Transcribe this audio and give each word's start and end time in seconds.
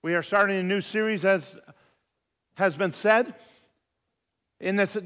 We 0.00 0.14
are 0.14 0.22
starting 0.22 0.56
a 0.56 0.62
new 0.62 0.80
series, 0.80 1.24
as 1.24 1.56
has 2.54 2.76
been 2.76 2.92
said. 2.92 3.34
In 4.60 4.76
this 4.76 4.96
uh, 4.96 5.00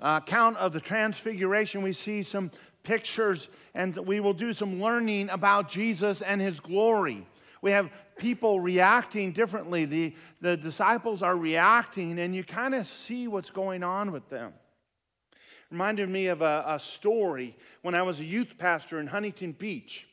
account 0.00 0.56
of 0.56 0.72
the 0.72 0.80
Transfiguration, 0.80 1.82
we 1.82 1.92
see 1.92 2.24
some 2.24 2.50
pictures 2.82 3.46
and 3.72 3.96
we 3.96 4.18
will 4.18 4.32
do 4.32 4.52
some 4.52 4.82
learning 4.82 5.30
about 5.30 5.70
Jesus 5.70 6.22
and 6.22 6.40
his 6.40 6.58
glory. 6.58 7.24
We 7.62 7.70
have 7.70 7.88
people 8.18 8.58
reacting 8.58 9.30
differently. 9.30 9.84
The, 9.84 10.16
the 10.40 10.56
disciples 10.56 11.22
are 11.22 11.36
reacting, 11.36 12.18
and 12.18 12.34
you 12.34 12.42
kind 12.42 12.74
of 12.74 12.88
see 12.88 13.28
what's 13.28 13.50
going 13.50 13.84
on 13.84 14.10
with 14.10 14.28
them. 14.28 14.54
Reminded 15.70 16.08
me 16.08 16.26
of 16.26 16.42
a, 16.42 16.64
a 16.66 16.80
story 16.80 17.56
when 17.82 17.94
I 17.94 18.02
was 18.02 18.18
a 18.18 18.24
youth 18.24 18.58
pastor 18.58 18.98
in 18.98 19.06
Huntington 19.06 19.52
Beach. 19.52 20.08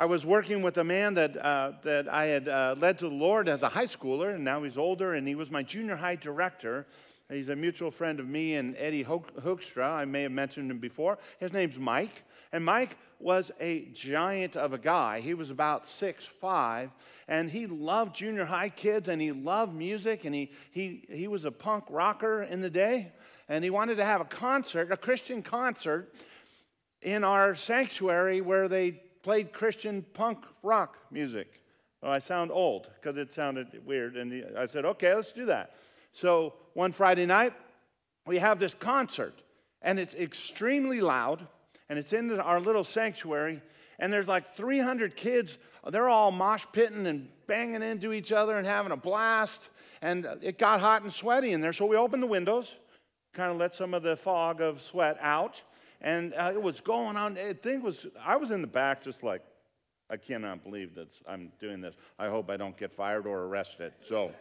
I 0.00 0.06
was 0.06 0.24
working 0.24 0.62
with 0.62 0.78
a 0.78 0.82
man 0.82 1.12
that, 1.12 1.36
uh, 1.36 1.72
that 1.82 2.08
I 2.08 2.24
had 2.24 2.48
uh, 2.48 2.74
led 2.78 2.96
to 3.00 3.10
the 3.10 3.14
Lord 3.14 3.50
as 3.50 3.60
a 3.60 3.68
high 3.68 3.84
schooler, 3.84 4.34
and 4.34 4.42
now 4.42 4.62
he's 4.62 4.78
older, 4.78 5.12
and 5.12 5.28
he 5.28 5.34
was 5.34 5.50
my 5.50 5.62
junior 5.62 5.94
high 5.94 6.16
director. 6.16 6.86
He's 7.28 7.50
a 7.50 7.54
mutual 7.54 7.90
friend 7.90 8.18
of 8.18 8.26
me 8.26 8.54
and 8.54 8.74
Eddie 8.78 9.04
Hoekstra. 9.04 9.84
I 9.84 10.06
may 10.06 10.22
have 10.22 10.32
mentioned 10.32 10.70
him 10.70 10.78
before. 10.78 11.18
His 11.38 11.52
name's 11.52 11.76
Mike. 11.76 12.22
And 12.50 12.64
Mike 12.64 12.96
was 13.18 13.50
a 13.60 13.90
giant 13.92 14.56
of 14.56 14.72
a 14.72 14.78
guy. 14.78 15.20
He 15.20 15.34
was 15.34 15.50
about 15.50 15.86
six 15.86 16.24
five, 16.40 16.88
and 17.28 17.50
he 17.50 17.66
loved 17.66 18.16
junior 18.16 18.46
high 18.46 18.70
kids, 18.70 19.08
and 19.08 19.20
he 19.20 19.32
loved 19.32 19.74
music, 19.74 20.24
and 20.24 20.34
he, 20.34 20.50
he, 20.70 21.04
he 21.10 21.28
was 21.28 21.44
a 21.44 21.50
punk 21.52 21.84
rocker 21.90 22.44
in 22.44 22.62
the 22.62 22.70
day. 22.70 23.12
And 23.50 23.62
he 23.62 23.68
wanted 23.68 23.96
to 23.96 24.04
have 24.06 24.22
a 24.22 24.24
concert, 24.24 24.90
a 24.92 24.96
Christian 24.96 25.42
concert, 25.42 26.14
in 27.02 27.22
our 27.22 27.54
sanctuary 27.54 28.40
where 28.40 28.66
they 28.66 29.02
played 29.22 29.52
Christian 29.52 30.04
punk 30.14 30.44
rock 30.62 30.98
music. 31.10 31.60
Well, 32.02 32.12
I 32.12 32.18
sound 32.18 32.50
old 32.50 32.90
because 32.94 33.16
it 33.16 33.32
sounded 33.32 33.84
weird. 33.84 34.16
And 34.16 34.56
I 34.56 34.66
said, 34.66 34.84
okay, 34.84 35.14
let's 35.14 35.32
do 35.32 35.46
that. 35.46 35.74
So 36.12 36.54
one 36.74 36.92
Friday 36.92 37.26
night, 37.26 37.52
we 38.26 38.38
have 38.38 38.58
this 38.58 38.74
concert, 38.74 39.42
and 39.82 39.98
it's 39.98 40.14
extremely 40.14 41.00
loud, 41.00 41.46
and 41.88 41.98
it's 41.98 42.12
in 42.12 42.38
our 42.38 42.60
little 42.60 42.84
sanctuary, 42.84 43.60
and 43.98 44.12
there's 44.12 44.28
like 44.28 44.56
300 44.56 45.16
kids. 45.16 45.58
They're 45.88 46.08
all 46.08 46.30
mosh 46.30 46.64
pitting 46.72 47.06
and 47.06 47.28
banging 47.46 47.82
into 47.82 48.12
each 48.12 48.32
other 48.32 48.56
and 48.56 48.66
having 48.66 48.92
a 48.92 48.96
blast. 48.96 49.70
And 50.02 50.26
it 50.42 50.58
got 50.58 50.80
hot 50.80 51.02
and 51.02 51.12
sweaty 51.12 51.52
in 51.52 51.60
there, 51.60 51.72
so 51.72 51.86
we 51.86 51.96
opened 51.96 52.22
the 52.22 52.26
windows, 52.26 52.74
kind 53.34 53.50
of 53.50 53.58
let 53.58 53.74
some 53.74 53.92
of 53.94 54.02
the 54.02 54.16
fog 54.16 54.60
of 54.60 54.80
sweat 54.80 55.18
out 55.20 55.60
and 56.00 56.34
uh, 56.34 56.50
it 56.52 56.62
was 56.62 56.80
going 56.80 57.16
on. 57.16 57.36
Thing 57.62 57.82
was, 57.82 58.06
I 58.24 58.36
was 58.36 58.50
in 58.50 58.60
the 58.60 58.66
back 58.66 59.02
just 59.02 59.22
like, 59.22 59.42
I 60.08 60.16
cannot 60.16 60.64
believe 60.64 60.94
that 60.96 61.08
I'm 61.28 61.52
doing 61.60 61.80
this. 61.80 61.94
I 62.18 62.28
hope 62.28 62.50
I 62.50 62.56
don't 62.56 62.76
get 62.76 62.92
fired 62.92 63.26
or 63.26 63.44
arrested. 63.44 63.92
So, 64.08 64.32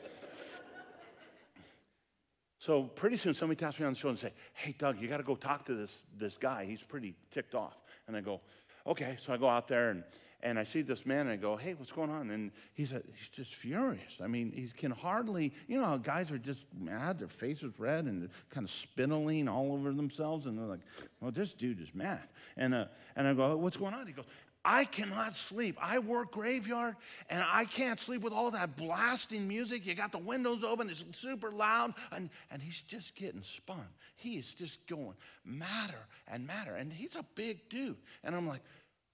so 2.58 2.84
pretty 2.84 3.18
soon 3.18 3.36
somebody 3.36 3.60
taps 3.60 3.80
me 3.80 3.86
on 3.86 3.94
the 3.94 4.00
shoulder 4.00 4.14
and 4.14 4.20
say, 4.20 4.34
"Hey, 4.54 4.74
Doug, 4.78 5.00
you 5.00 5.08
got 5.08 5.18
to 5.18 5.24
go 5.24 5.36
talk 5.36 5.66
to 5.66 5.76
this 5.76 5.96
this 6.18 6.38
guy. 6.38 6.66
He's 6.66 6.82
pretty 6.82 7.14
ticked 7.30 7.54
off." 7.54 7.78
And 8.08 8.18
I 8.18 8.22
go, 8.22 8.42
"Okay." 8.88 9.18
So 9.24 9.32
I 9.32 9.38
go 9.38 9.48
out 9.48 9.68
there 9.68 9.92
and 9.92 10.04
and 10.42 10.58
I 10.58 10.64
see 10.64 10.82
this 10.82 11.06
man 11.06 11.22
and 11.22 11.32
I 11.32 11.36
go, 11.36 11.58
hey, 11.58 11.74
what's 11.74 11.92
going 11.92 12.10
on? 12.10 12.30
And 12.32 12.52
he's, 12.74 12.92
he's 12.92 13.28
just 13.34 13.56
furious. 13.56 14.14
I 14.22 14.28
mean, 14.28 14.52
he 14.54 14.70
can 14.76 14.92
hardly, 14.92 15.54
you 15.68 15.82
know, 15.82 15.98
guys 15.98 16.32
are 16.32 16.38
just 16.38 16.62
mad, 16.80 17.20
their 17.20 17.28
faces 17.28 17.74
red 17.78 18.06
and 18.06 18.30
kind 18.50 18.66
of 18.66 18.72
spinaling 18.72 19.50
all 19.50 19.74
over 19.74 19.92
themselves. 19.92 20.46
And 20.46 20.58
they're 20.58 20.66
like, 20.66 20.80
well, 21.20 21.32
this 21.32 21.54
dude 21.54 21.82
is 21.82 21.90
mad. 21.94 22.24
And, 22.56 22.74
uh, 22.74 22.86
and 23.18 23.28
I 23.28 23.34
go, 23.34 23.58
what's 23.58 23.76
going 23.76 23.94
on? 23.94 24.08
He 24.08 24.14
goes, 24.14 24.26
I 24.64 24.86
cannot 24.86 25.36
sleep. 25.36 25.78
I 25.82 26.00
work 26.00 26.32
graveyard 26.32 26.96
and 27.30 27.44
I 27.46 27.66
can't 27.66 28.00
sleep 28.00 28.22
with 28.22 28.34
all 28.34 28.52
that 28.52 28.76
blasting 28.76 29.48
music. 29.48 29.86
You 29.86 29.94
got 29.94 30.12
the 30.12 30.20
windows 30.20 30.64
open, 30.64 30.90
it's 30.90 31.04
super 31.14 31.50
loud, 31.52 31.94
and, 32.12 32.30
and 32.52 32.62
he's 32.62 32.82
just 32.82 33.16
getting 33.16 33.42
spun. 33.42 33.88
He 34.16 34.38
is 34.38 34.46
just 34.58 34.86
going 34.88 35.16
madder 35.46 36.06
and 36.28 36.46
madder. 36.46 36.76
And 36.76 36.92
he's 36.92 37.16
a 37.16 37.26
big 37.36 37.70
dude. 37.70 37.96
And 38.24 38.36
I'm 38.36 38.48
like, 38.48 38.62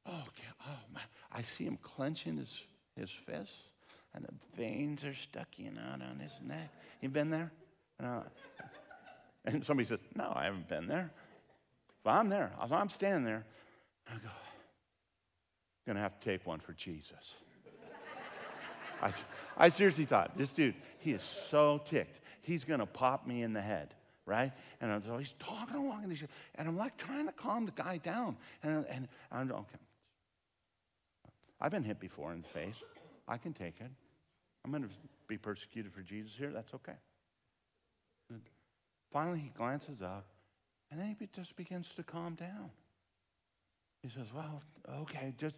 Oh, 0.08 0.24
oh 0.68 0.80
my. 0.94 1.02
I 1.32 1.42
see 1.42 1.66
him 1.66 1.78
clenching 1.82 2.38
his, 2.38 2.62
his 2.96 3.10
fists, 3.10 3.72
and 4.14 4.24
the 4.24 4.34
veins 4.56 5.04
are 5.04 5.14
stucking 5.14 5.78
out 5.92 6.02
on 6.02 6.20
his 6.20 6.34
neck. 6.44 6.70
You 7.02 7.10
been 7.10 7.30
there? 7.30 7.52
And 9.48 9.64
somebody 9.64 9.88
says, 9.88 10.00
No, 10.16 10.34
I 10.36 10.46
haven't 10.46 10.68
been 10.68 10.88
there. 10.88 11.12
Well, 12.04 12.16
I'm 12.16 12.30
there. 12.30 12.52
I'm 12.60 12.90
standing 12.90 13.24
there. 13.24 13.46
I 14.08 14.14
go, 14.14 14.28
I'm 14.28 15.86
going 15.86 15.96
to 15.98 16.02
have 16.02 16.20
to 16.20 16.30
take 16.30 16.48
one 16.48 16.60
for 16.60 16.74
Jesus. 16.74 17.36
I, 19.04 19.12
I 19.56 19.70
seriously 19.70 20.06
thought, 20.06 20.36
this 20.36 20.52
dude, 20.52 20.74
he 20.98 21.12
is 21.12 21.22
so 21.22 21.80
ticked. 21.86 22.22
He's 22.42 22.64
going 22.64 22.80
to 22.80 22.88
pop 22.88 23.28
me 23.28 23.44
in 23.44 23.54
the 23.54 23.62
head 23.62 23.94
right? 24.26 24.52
And 24.82 24.92
I'm, 24.92 25.04
so 25.04 25.18
he's 25.18 25.36
talking 25.40 25.76
along, 25.76 26.04
and, 26.04 26.12
he's, 26.12 26.28
and 26.56 26.68
I'm 26.68 26.78
like 26.78 26.98
trying 26.98 27.28
to 27.28 27.32
calm 27.32 27.66
the 27.66 27.72
guy 27.72 27.98
down. 27.98 28.38
And, 28.64 28.86
and 28.90 29.08
I'm 29.32 29.52
okay, 29.52 29.78
I've 31.60 31.72
been 31.72 31.84
hit 31.84 32.00
before 32.00 32.34
in 32.34 32.42
the 32.42 32.48
face. 32.48 32.76
I 33.28 33.38
can 33.38 33.54
take 33.54 33.80
it. 33.80 33.92
I'm 34.64 34.72
going 34.72 34.84
to 34.84 34.90
be 35.28 35.38
persecuted 35.38 35.94
for 35.94 36.02
Jesus 36.02 36.34
here. 36.38 36.52
That's 36.52 36.74
okay. 36.74 36.98
And 38.30 38.42
finally, 39.12 39.40
he 39.40 39.50
glances 39.50 40.02
up, 40.02 40.26
and 40.92 41.00
then 41.00 41.16
he 41.20 41.28
just 41.34 41.56
begins 41.56 41.90
to 41.96 42.04
calm 42.04 42.36
down. 42.36 42.72
He 44.02 44.10
says, 44.10 44.28
"Well, 44.34 44.62
okay, 45.02 45.34
just 45.38 45.56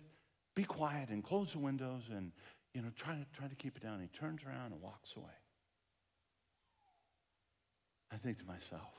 be 0.56 0.64
quiet 0.64 1.10
and 1.10 1.24
close 1.24 1.54
the 1.54 1.60
windows, 1.60 2.04
and 2.12 2.32
you 2.74 2.82
know, 2.82 2.90
try 2.96 3.14
to 3.14 3.26
try 3.38 3.48
to 3.48 3.56
keep 3.56 3.78
it 3.78 3.84
down." 3.84 4.02
He 4.02 4.08
turns 4.08 4.44
around 4.44 4.74
and 4.74 4.82
walks 4.82 5.16
away. 5.16 5.26
I 8.12 8.18
think 8.18 8.38
to 8.40 8.46
myself, 8.46 8.94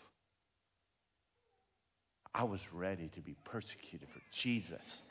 I 2.34 2.44
was 2.44 2.60
ready 2.72 3.08
to 3.08 3.20
be 3.20 3.34
persecuted 3.44 4.08
for 4.08 4.20
Jesus 4.30 5.02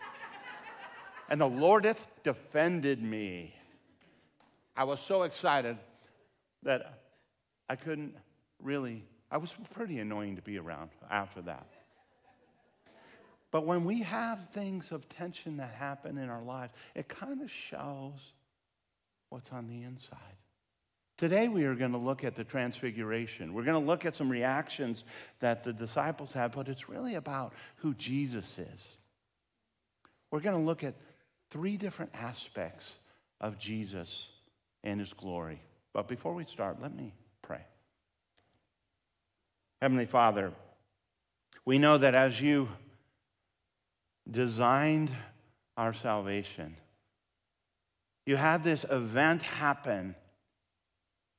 and 1.29 1.39
the 1.39 1.49
Lord 1.49 1.85
hath 1.85 2.05
defended 2.23 3.01
me. 3.01 3.53
I 4.75 4.83
was 4.83 4.99
so 4.99 5.23
excited 5.23 5.77
that 6.63 6.99
I 7.69 7.75
couldn't 7.75 8.15
really, 8.61 9.03
I 9.31 9.37
was 9.37 9.53
pretty 9.73 9.99
annoying 9.99 10.35
to 10.35 10.41
be 10.41 10.57
around 10.57 10.91
after 11.09 11.41
that. 11.43 11.67
But 13.49 13.65
when 13.65 13.85
we 13.85 14.01
have 14.01 14.49
things 14.49 14.91
of 14.91 15.07
tension 15.09 15.57
that 15.57 15.73
happen 15.73 16.17
in 16.17 16.29
our 16.29 16.43
lives, 16.43 16.73
it 16.95 17.07
kind 17.07 17.41
of 17.41 17.49
shows 17.49 18.33
what's 19.29 19.51
on 19.51 19.67
the 19.67 19.83
inside. 19.83 20.19
Today, 21.17 21.47
we 21.47 21.63
are 21.63 21.73
going 21.73 21.93
to 21.93 21.97
look 21.97 22.23
at 22.23 22.35
the 22.35 22.43
transfiguration. 22.43 23.53
We're 23.53 23.63
going 23.63 23.81
to 23.81 23.87
look 23.87 24.05
at 24.05 24.13
some 24.13 24.29
reactions 24.29 25.03
that 25.39 25.63
the 25.63 25.73
disciples 25.73 26.31
had, 26.31 26.51
but 26.51 26.67
it's 26.67 26.87
really 26.89 27.15
about 27.15 27.53
who 27.77 27.95
Jesus 27.95 28.59
is. 28.59 28.97
We're 30.29 30.41
going 30.41 30.59
to 30.59 30.63
look 30.63 30.83
at 30.83 30.93
three 31.49 31.77
different 31.77 32.11
aspects 32.13 32.89
of 33.39 33.57
Jesus 33.57 34.29
and 34.83 34.99
his 34.99 35.13
glory. 35.13 35.61
But 35.93 36.07
before 36.07 36.33
we 36.33 36.45
start, 36.45 36.81
let 36.81 36.95
me 36.95 37.13
pray. 37.41 37.61
Heavenly 39.81 40.05
Father, 40.05 40.51
we 41.65 41.77
know 41.77 41.97
that 41.97 42.15
as 42.15 42.41
you 42.41 42.69
designed 44.29 45.09
our 45.75 45.93
salvation, 45.93 46.75
you 48.25 48.35
had 48.35 48.63
this 48.63 48.85
event 48.89 49.41
happen 49.41 50.15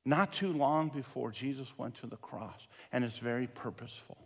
not 0.05 0.33
too 0.33 0.51
long 0.51 0.89
before 0.89 1.31
Jesus 1.31 1.67
went 1.77 1.95
to 1.95 2.07
the 2.07 2.17
cross, 2.17 2.67
and 2.91 3.03
it's 3.03 3.19
very 3.19 3.47
purposeful. 3.47 4.17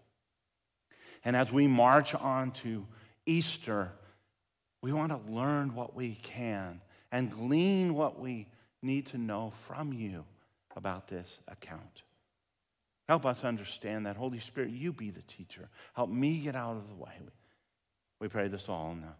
And 1.25 1.35
as 1.35 1.51
we 1.51 1.67
march 1.67 2.13
on 2.16 2.51
to 2.51 2.85
Easter, 3.25 3.91
we 4.83 4.91
want 4.91 5.13
to 5.13 5.31
learn 5.31 5.73
what 5.73 5.95
we 5.95 6.16
can 6.23 6.81
and 7.09 7.31
glean 7.31 7.93
what 7.96 8.19
we 8.19 8.47
need 8.81 9.08
to 9.08 9.17
know 9.17 9.53
from 9.55 9.93
you 9.93 10.25
about 10.75 11.08
this 11.08 11.40
account. 11.47 12.03
Help 13.08 13.25
us 13.25 13.46
understand 13.46 14.05
that. 14.05 14.17
Holy 14.17 14.40
Spirit, 14.40 14.72
you 14.72 14.91
be 14.91 15.09
the 15.09 15.22
teacher. 15.22 15.69
Help 15.93 16.09
me 16.09 16.40
get 16.40 16.53
out 16.53 16.75
of 16.75 16.90
the 16.90 16.96
way. 16.96 17.13
We 18.19 18.28
pray 18.28 18.49
this 18.49 18.67
all 18.67 18.91
in 18.91 19.02
the 19.02 19.13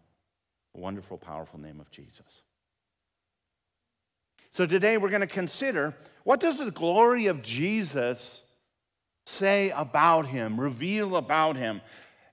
wonderful, 0.74 1.16
powerful 1.16 1.58
name 1.58 1.80
of 1.80 1.90
Jesus. 1.90 2.42
So 4.50 4.66
today 4.66 4.98
we're 4.98 5.08
going 5.08 5.22
to 5.22 5.26
consider 5.26 5.94
what 6.24 6.40
does 6.40 6.58
the 6.58 6.70
glory 6.70 7.26
of 7.26 7.40
Jesus 7.40 8.42
say 9.24 9.70
about 9.70 10.26
him, 10.26 10.60
reveal 10.60 11.16
about 11.16 11.56
him. 11.56 11.80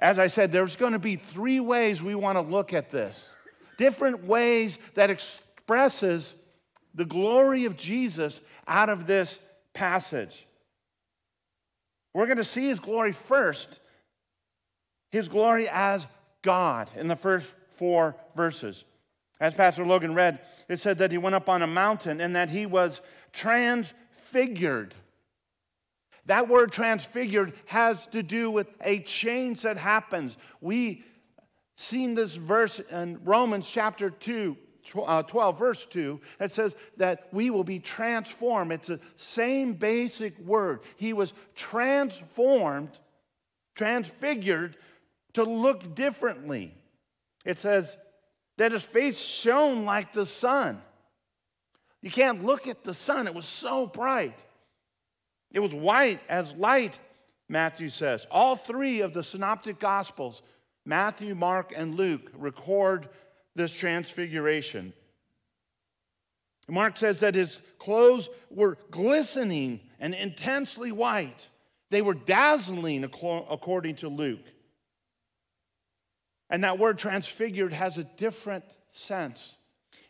As 0.02 0.18
I 0.18 0.28
said, 0.28 0.52
there's 0.52 0.76
going 0.76 0.94
to 0.94 1.00
be 1.00 1.16
three 1.16 1.60
ways 1.60 2.02
we 2.02 2.16
want 2.16 2.36
to 2.38 2.42
look 2.42 2.74
at 2.74 2.90
this. 2.90 3.24
Different 3.78 4.26
ways 4.26 4.80
that 4.96 5.12
expresses 5.12 6.34
the 6.96 7.06
glory 7.06 7.66
of 7.66 7.78
Jesus 7.78 8.42
out 8.68 8.90
of 8.90 9.06
this 9.06 9.38
passage. 9.74 10.46
We're 12.14 12.26
going 12.26 12.38
to 12.38 12.44
see 12.44 12.68
his 12.68 12.80
glory 12.80 13.14
first, 13.14 13.80
his 15.12 15.28
glory 15.28 15.70
as 15.70 16.06
God 16.42 16.90
in 16.96 17.08
the 17.08 17.16
first 17.16 17.48
four 17.76 18.16
verses. 18.36 18.84
As 19.40 19.54
Pastor 19.54 19.86
Logan 19.86 20.14
read, 20.14 20.40
it 20.68 20.80
said 20.80 20.98
that 20.98 21.12
he 21.12 21.18
went 21.18 21.36
up 21.36 21.48
on 21.48 21.62
a 21.62 21.68
mountain 21.68 22.22
and 22.22 22.36
that 22.36 22.50
he 22.50 22.66
was 22.66 23.02
transfigured. 23.34 24.94
That 26.32 26.48
word 26.48 26.72
transfigured 26.72 27.52
has 27.66 28.06
to 28.14 28.24
do 28.24 28.50
with 28.50 28.68
a 28.80 29.00
change 29.00 29.64
that 29.64 29.76
happens. 29.76 30.38
We 30.62 31.04
seen 31.76 32.16
this 32.16 32.36
verse 32.36 32.80
in 32.80 33.20
Romans 33.26 33.70
chapter 33.70 34.10
2, 34.10 34.56
uh, 35.06 35.24
12, 35.24 35.60
verse 35.60 35.86
2, 35.90 36.22
that 36.38 36.54
says 36.54 36.74
that 36.96 37.28
we 37.34 37.50
will 37.50 37.66
be 37.66 37.80
transformed. 37.80 38.72
It's 38.72 38.88
the 38.88 39.02
same 39.18 39.74
basic 39.74 40.40
word. 40.40 40.84
He 40.96 41.12
was 41.12 41.34
transformed, 41.54 42.98
transfigured 43.76 44.78
to 45.34 45.44
look 45.44 45.96
differently. 45.96 46.74
It 47.44 47.58
says 47.58 47.98
that 48.56 48.72
his 48.72 48.84
face 48.84 49.20
shone 49.20 49.84
like 49.84 50.14
the 50.14 50.26
sun. 50.26 50.82
You 52.02 52.10
can't 52.10 52.46
look 52.46 52.68
at 52.68 52.86
the 52.86 52.94
sun, 52.94 53.28
it 53.28 53.36
was 53.36 53.48
so 53.48 53.86
bright. 53.86 54.40
It 55.52 55.60
was 55.60 55.74
white 55.74 56.20
as 56.30 56.54
light, 56.54 56.98
Matthew 57.50 57.90
says. 57.90 58.26
All 58.32 58.56
three 58.56 59.02
of 59.02 59.14
the 59.14 59.24
synoptic 59.24 59.80
gospels, 59.80 60.42
Matthew, 60.86 61.36
Mark, 61.36 61.74
and 61.76 61.96
Luke, 61.96 62.32
record 62.34 63.10
this 63.56 63.72
transfiguration. 63.74 64.94
Mark 66.70 66.96
says 66.96 67.20
that 67.20 67.36
his 67.36 67.58
clothes 67.80 68.30
were 68.50 68.78
glistening 68.92 69.82
and 70.00 70.14
intensely 70.14 70.92
white. 70.92 71.48
They 71.90 72.02
were 72.02 72.14
dazzling, 72.14 73.04
according 73.04 73.98
to 73.98 74.08
Luke. 74.08 74.46
And 76.50 76.64
that 76.64 76.80
word 76.80 76.98
transfigured 76.98 77.74
has 77.74 77.98
a 77.98 78.04
different 78.04 78.64
sense. 78.94 79.56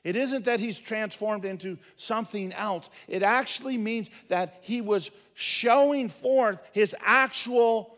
It 0.03 0.15
isn't 0.15 0.45
that 0.45 0.59
he's 0.59 0.79
transformed 0.79 1.45
into 1.45 1.77
something 1.95 2.51
else, 2.53 2.89
it 3.07 3.23
actually 3.23 3.77
means 3.77 4.09
that 4.29 4.59
he 4.61 4.81
was 4.81 5.11
showing 5.33 6.09
forth 6.09 6.59
his 6.71 6.95
actual 6.99 7.95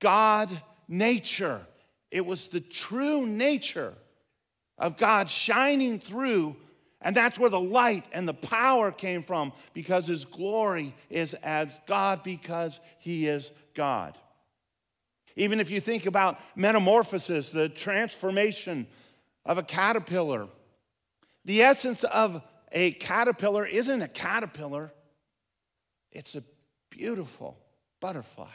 God 0.00 0.50
nature. 0.88 1.60
It 2.10 2.24
was 2.24 2.48
the 2.48 2.60
true 2.60 3.26
nature 3.26 3.94
of 4.78 4.96
God 4.96 5.28
shining 5.28 5.98
through, 5.98 6.56
and 7.00 7.14
that's 7.14 7.38
where 7.38 7.50
the 7.50 7.60
light 7.60 8.04
and 8.12 8.26
the 8.26 8.34
power 8.34 8.90
came 8.90 9.22
from 9.22 9.52
because 9.72 10.06
his 10.06 10.24
glory 10.24 10.94
is 11.10 11.34
as 11.34 11.68
God 11.86 12.22
because 12.22 12.80
he 12.98 13.26
is 13.26 13.50
God. 13.74 14.16
Even 15.36 15.60
if 15.60 15.70
you 15.70 15.80
think 15.80 16.06
about 16.06 16.40
metamorphosis, 16.56 17.50
the 17.50 17.68
transformation 17.68 18.86
of 19.44 19.58
a 19.58 19.62
caterpillar, 19.62 20.48
the 21.44 21.62
essence 21.62 22.04
of 22.04 22.42
a 22.72 22.92
caterpillar 22.92 23.66
isn't 23.66 24.02
a 24.02 24.08
caterpillar, 24.08 24.92
it's 26.10 26.34
a 26.34 26.42
beautiful 26.90 27.58
butterfly. 28.00 28.48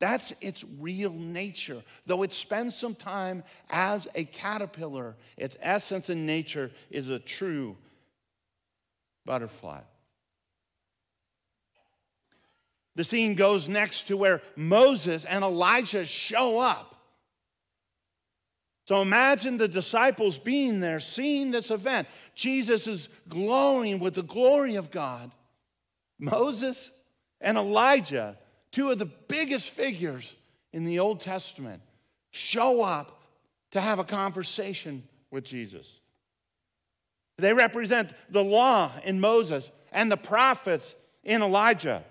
That's 0.00 0.34
its 0.40 0.64
real 0.80 1.12
nature. 1.12 1.82
Though 2.06 2.24
it 2.24 2.32
spends 2.32 2.76
some 2.76 2.94
time 2.94 3.42
as 3.70 4.06
a 4.14 4.24
caterpillar, 4.24 5.16
its 5.36 5.56
essence 5.60 6.08
and 6.08 6.26
nature 6.26 6.70
is 6.90 7.08
a 7.08 7.18
true 7.18 7.76
butterfly. 9.24 9.80
The 12.96 13.04
scene 13.04 13.34
goes 13.34 13.68
next 13.68 14.08
to 14.08 14.16
where 14.16 14.42
Moses 14.56 15.24
and 15.24 15.42
Elijah 15.42 16.06
show 16.06 16.58
up. 16.58 16.93
So 18.86 19.00
imagine 19.00 19.56
the 19.56 19.68
disciples 19.68 20.38
being 20.38 20.80
there, 20.80 21.00
seeing 21.00 21.50
this 21.50 21.70
event. 21.70 22.06
Jesus 22.34 22.86
is 22.86 23.08
glowing 23.28 23.98
with 23.98 24.14
the 24.14 24.22
glory 24.22 24.74
of 24.74 24.90
God. 24.90 25.30
Moses 26.18 26.90
and 27.40 27.56
Elijah, 27.56 28.38
two 28.72 28.90
of 28.90 28.98
the 28.98 29.06
biggest 29.06 29.70
figures 29.70 30.34
in 30.72 30.84
the 30.84 30.98
Old 30.98 31.20
Testament, 31.20 31.80
show 32.30 32.82
up 32.82 33.22
to 33.70 33.80
have 33.80 33.98
a 33.98 34.04
conversation 34.04 35.02
with 35.30 35.44
Jesus. 35.44 35.86
They 37.38 37.52
represent 37.52 38.12
the 38.30 38.44
law 38.44 38.92
in 39.02 39.18
Moses 39.18 39.70
and 39.92 40.12
the 40.12 40.16
prophets 40.16 40.94
in 41.24 41.42
Elijah. 41.42 42.04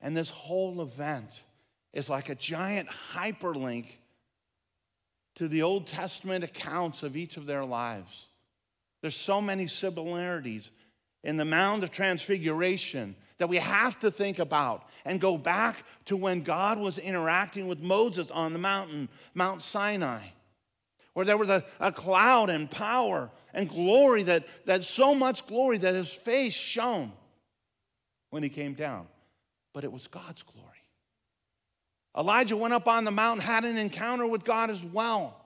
And 0.00 0.16
this 0.16 0.28
whole 0.28 0.82
event 0.82 1.42
is 1.92 2.08
like 2.08 2.28
a 2.28 2.34
giant 2.34 2.88
hyperlink 3.14 3.86
to 5.36 5.48
the 5.48 5.62
Old 5.62 5.86
Testament 5.86 6.44
accounts 6.44 7.02
of 7.02 7.16
each 7.16 7.36
of 7.36 7.46
their 7.46 7.64
lives. 7.64 8.26
There's 9.00 9.16
so 9.16 9.40
many 9.40 9.66
similarities 9.66 10.70
in 11.24 11.36
the 11.36 11.44
Mount 11.44 11.84
of 11.84 11.90
Transfiguration 11.90 13.16
that 13.38 13.48
we 13.48 13.56
have 13.56 13.98
to 14.00 14.10
think 14.10 14.38
about 14.38 14.86
and 15.04 15.20
go 15.20 15.38
back 15.38 15.84
to 16.06 16.16
when 16.16 16.42
God 16.42 16.78
was 16.78 16.98
interacting 16.98 17.66
with 17.66 17.80
Moses 17.80 18.30
on 18.30 18.52
the 18.52 18.58
mountain, 18.58 19.08
Mount 19.34 19.62
Sinai, 19.62 20.20
where 21.14 21.24
there 21.24 21.38
was 21.38 21.48
a, 21.48 21.64
a 21.78 21.90
cloud 21.90 22.50
and 22.50 22.70
power 22.70 23.30
and 23.54 23.68
glory 23.68 24.24
that, 24.24 24.46
that 24.66 24.82
so 24.82 25.14
much 25.14 25.46
glory 25.46 25.78
that 25.78 25.94
his 25.94 26.10
face 26.10 26.54
shone 26.54 27.12
when 28.28 28.42
he 28.42 28.48
came 28.48 28.74
down 28.74 29.06
but 29.72 29.84
it 29.84 29.92
was 29.92 30.06
God's 30.06 30.42
glory. 30.42 30.68
Elijah 32.16 32.56
went 32.56 32.74
up 32.74 32.88
on 32.88 33.04
the 33.04 33.10
mountain, 33.10 33.44
had 33.44 33.64
an 33.64 33.78
encounter 33.78 34.26
with 34.26 34.44
God 34.44 34.70
as 34.70 34.84
well, 34.84 35.36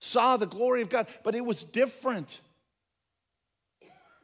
saw 0.00 0.36
the 0.36 0.46
glory 0.46 0.82
of 0.82 0.88
God, 0.88 1.08
but 1.22 1.34
it 1.34 1.44
was 1.44 1.64
different. 1.64 2.40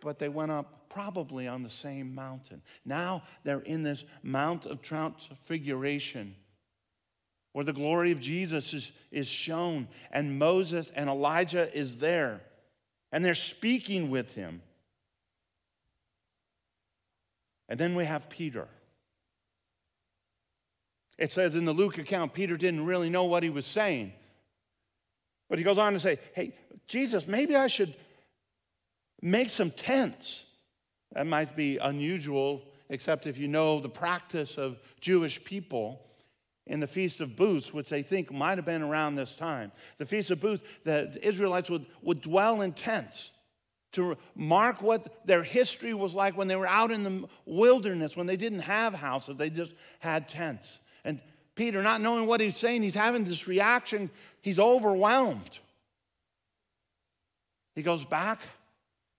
But 0.00 0.18
they 0.18 0.28
went 0.28 0.50
up 0.52 0.88
probably 0.88 1.46
on 1.48 1.62
the 1.62 1.70
same 1.70 2.14
mountain. 2.14 2.62
Now 2.84 3.22
they're 3.44 3.60
in 3.60 3.82
this 3.82 4.04
Mount 4.22 4.66
of 4.66 4.82
Transfiguration 4.82 6.34
where 7.52 7.64
the 7.64 7.72
glory 7.72 8.12
of 8.12 8.20
Jesus 8.20 8.72
is, 8.72 8.92
is 9.10 9.26
shown, 9.26 9.88
and 10.12 10.38
Moses 10.38 10.90
and 10.94 11.10
Elijah 11.10 11.72
is 11.76 11.96
there, 11.96 12.40
and 13.10 13.24
they're 13.24 13.34
speaking 13.34 14.10
with 14.10 14.34
him. 14.34 14.62
And 17.68 17.78
then 17.78 17.94
we 17.94 18.04
have 18.04 18.28
Peter. 18.30 18.68
It 21.20 21.30
says 21.30 21.54
in 21.54 21.66
the 21.66 21.74
Luke 21.74 21.98
account, 21.98 22.32
Peter 22.32 22.56
didn't 22.56 22.86
really 22.86 23.10
know 23.10 23.24
what 23.24 23.42
he 23.42 23.50
was 23.50 23.66
saying. 23.66 24.14
But 25.50 25.58
he 25.58 25.64
goes 25.64 25.76
on 25.76 25.92
to 25.92 26.00
say, 26.00 26.18
Hey, 26.34 26.54
Jesus, 26.88 27.28
maybe 27.28 27.54
I 27.54 27.66
should 27.66 27.94
make 29.20 29.50
some 29.50 29.70
tents. 29.70 30.40
That 31.12 31.26
might 31.26 31.54
be 31.54 31.76
unusual, 31.76 32.62
except 32.88 33.26
if 33.26 33.36
you 33.36 33.48
know 33.48 33.80
the 33.80 33.88
practice 33.88 34.56
of 34.56 34.78
Jewish 35.00 35.44
people 35.44 36.00
in 36.66 36.80
the 36.80 36.86
Feast 36.86 37.20
of 37.20 37.36
Booths, 37.36 37.74
which 37.74 37.90
they 37.90 38.02
think 38.02 38.32
might 38.32 38.56
have 38.56 38.64
been 38.64 38.82
around 38.82 39.16
this 39.16 39.34
time. 39.34 39.72
The 39.98 40.06
Feast 40.06 40.30
of 40.30 40.40
Booths, 40.40 40.62
the 40.84 41.18
Israelites 41.22 41.68
would, 41.68 41.84
would 42.00 42.22
dwell 42.22 42.62
in 42.62 42.72
tents 42.72 43.30
to 43.92 44.16
mark 44.36 44.80
what 44.80 45.26
their 45.26 45.42
history 45.42 45.92
was 45.92 46.14
like 46.14 46.36
when 46.36 46.48
they 46.48 46.56
were 46.56 46.68
out 46.68 46.92
in 46.92 47.02
the 47.02 47.28
wilderness, 47.44 48.16
when 48.16 48.26
they 48.26 48.36
didn't 48.36 48.60
have 48.60 48.94
houses, 48.94 49.36
they 49.36 49.50
just 49.50 49.72
had 49.98 50.28
tents. 50.28 50.78
And 51.04 51.20
Peter, 51.54 51.82
not 51.82 52.00
knowing 52.00 52.26
what 52.26 52.40
he's 52.40 52.56
saying, 52.56 52.82
he's 52.82 52.94
having 52.94 53.24
this 53.24 53.46
reaction. 53.46 54.10
He's 54.42 54.58
overwhelmed. 54.58 55.58
He 57.74 57.82
goes 57.82 58.04
back 58.04 58.40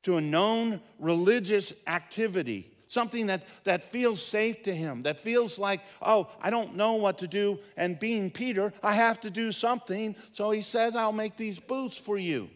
to 0.03 0.17
a 0.17 0.21
known 0.21 0.81
religious 1.00 1.73
activity, 1.88 2.71
something 2.88 3.27
that, 3.27 3.43
that 3.63 3.91
feels 3.91 4.23
safe 4.23 4.63
to 4.63 4.73
him, 4.73 5.03
that 5.03 5.19
feels 5.19 5.59
like, 5.59 5.81
oh, 6.01 6.27
I 6.41 6.50
don't 6.50 6.75
know 6.75 6.93
what 6.93 7.19
to 7.19 7.27
do. 7.27 7.59
And 7.77 8.00
being 8.00 8.31
Peter, 8.31 8.73
I 8.81 8.93
have 8.93 9.21
to 9.21 9.29
do 9.29 9.51
something. 9.51 10.15
So 10.33 10.51
he 10.51 10.61
says, 10.61 10.95
I'll 10.95 11.11
make 11.11 11.38
these 11.38 11.59
boots 11.59 11.95
for 11.95 12.17
you. 12.17 12.50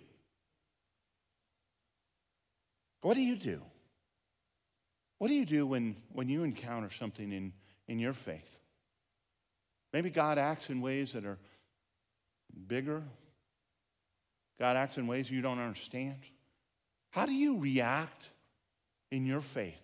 What 3.02 3.14
do 3.14 3.22
you 3.22 3.36
do? 3.36 3.62
What 5.20 5.28
do 5.28 5.36
you 5.36 5.46
do 5.46 5.68
when, 5.68 5.96
when 6.12 6.28
you 6.28 6.44
encounter 6.44 6.90
something 6.92 7.32
in, 7.32 7.54
in 7.88 8.00
your 8.00 8.14
faith? 8.14 8.60
Maybe 9.96 10.10
God 10.10 10.38
acts 10.38 10.70
in 10.70 10.82
ways 10.82 11.14
that 11.14 11.24
are 11.24 11.38
bigger. 12.68 13.02
God 14.60 14.76
acts 14.76 14.98
in 14.98 15.08
ways 15.08 15.32
you 15.32 15.40
don't 15.40 15.58
understand. 15.58 16.18
How 17.12 17.26
do 17.26 17.32
you 17.32 17.58
react 17.58 18.28
in 19.10 19.26
your 19.26 19.40
faith 19.40 19.80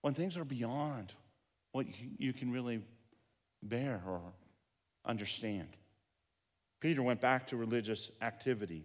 when 0.00 0.14
things 0.14 0.36
are 0.36 0.44
beyond 0.44 1.12
what 1.70 1.86
you 2.18 2.32
can 2.32 2.50
really 2.50 2.82
bear 3.62 4.02
or 4.04 4.20
understand? 5.06 5.68
Peter 6.80 7.04
went 7.04 7.20
back 7.20 7.46
to 7.46 7.56
religious 7.56 8.10
activity. 8.20 8.84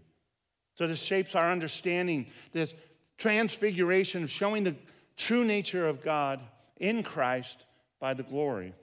So 0.76 0.86
this 0.86 1.00
shapes 1.00 1.34
our 1.34 1.52
understanding, 1.52 2.28
this 2.52 2.76
transfiguration 3.18 4.26
of 4.26 4.30
showing 4.30 4.64
the 4.64 4.76
true 5.16 5.44
nature 5.44 5.88
of 5.88 6.04
God 6.04 6.40
in 6.80 7.02
Christ 7.02 7.66
by 8.00 8.14
the 8.14 8.22
glory 8.22 8.76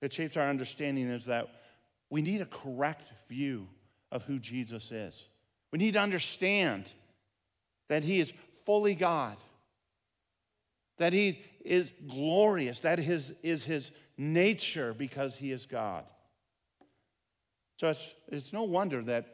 that 0.00 0.12
shapes 0.12 0.36
our 0.36 0.48
understanding 0.48 1.08
is 1.08 1.26
that 1.26 1.48
we 2.08 2.22
need 2.22 2.40
a 2.40 2.46
correct 2.46 3.12
view 3.28 3.68
of 4.10 4.22
who 4.24 4.38
Jesus 4.38 4.90
is. 4.90 5.22
We 5.72 5.78
need 5.78 5.94
to 5.94 6.00
understand 6.00 6.86
that 7.88 8.02
He 8.02 8.20
is 8.20 8.32
fully 8.66 8.94
God, 8.94 9.36
that 10.98 11.12
He 11.12 11.42
is 11.64 11.92
glorious, 12.08 12.80
that 12.80 12.98
his, 12.98 13.32
is 13.42 13.64
His 13.64 13.90
nature 14.16 14.94
because 14.94 15.36
He 15.36 15.52
is 15.52 15.66
God. 15.66 16.04
So 17.78 17.90
it's, 17.90 18.02
it's 18.28 18.52
no 18.52 18.64
wonder 18.64 19.02
that 19.04 19.26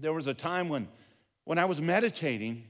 there 0.00 0.12
was 0.12 0.26
a 0.26 0.34
time 0.34 0.68
when, 0.68 0.88
when 1.44 1.58
I 1.58 1.64
was 1.64 1.80
meditating 1.80 2.64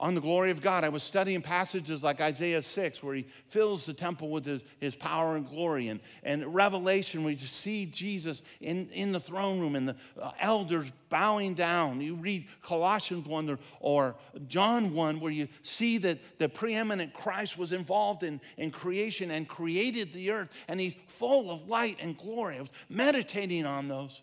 on 0.00 0.14
the 0.14 0.20
glory 0.20 0.50
of 0.50 0.62
God. 0.62 0.82
I 0.82 0.88
was 0.88 1.02
studying 1.02 1.42
passages 1.42 2.02
like 2.02 2.22
Isaiah 2.22 2.62
6, 2.62 3.02
where 3.02 3.14
he 3.14 3.26
fills 3.48 3.84
the 3.84 3.92
temple 3.92 4.30
with 4.30 4.46
his, 4.46 4.62
his 4.80 4.96
power 4.96 5.36
and 5.36 5.46
glory, 5.46 5.88
and, 5.88 6.00
and 6.24 6.54
Revelation, 6.54 7.22
where 7.22 7.34
you 7.34 7.46
see 7.46 7.84
Jesus 7.84 8.40
in, 8.62 8.88
in 8.90 9.12
the 9.12 9.20
throne 9.20 9.60
room 9.60 9.76
and 9.76 9.88
the 9.88 9.96
uh, 10.20 10.32
elders 10.40 10.90
bowing 11.10 11.52
down. 11.52 12.00
You 12.00 12.14
read 12.14 12.46
Colossians 12.62 13.26
1 13.26 13.50
or, 13.50 13.58
or 13.80 14.14
John 14.48 14.94
1, 14.94 15.20
where 15.20 15.32
you 15.32 15.48
see 15.62 15.98
that 15.98 16.18
the 16.38 16.48
preeminent 16.48 17.12
Christ 17.12 17.58
was 17.58 17.72
involved 17.72 18.22
in, 18.22 18.40
in 18.56 18.70
creation 18.70 19.30
and 19.30 19.46
created 19.46 20.14
the 20.14 20.30
earth, 20.30 20.48
and 20.66 20.80
he's 20.80 20.94
full 21.08 21.50
of 21.50 21.68
light 21.68 21.98
and 22.00 22.16
glory. 22.16 22.56
I 22.56 22.60
was 22.60 22.70
meditating 22.88 23.66
on 23.66 23.86
those. 23.86 24.22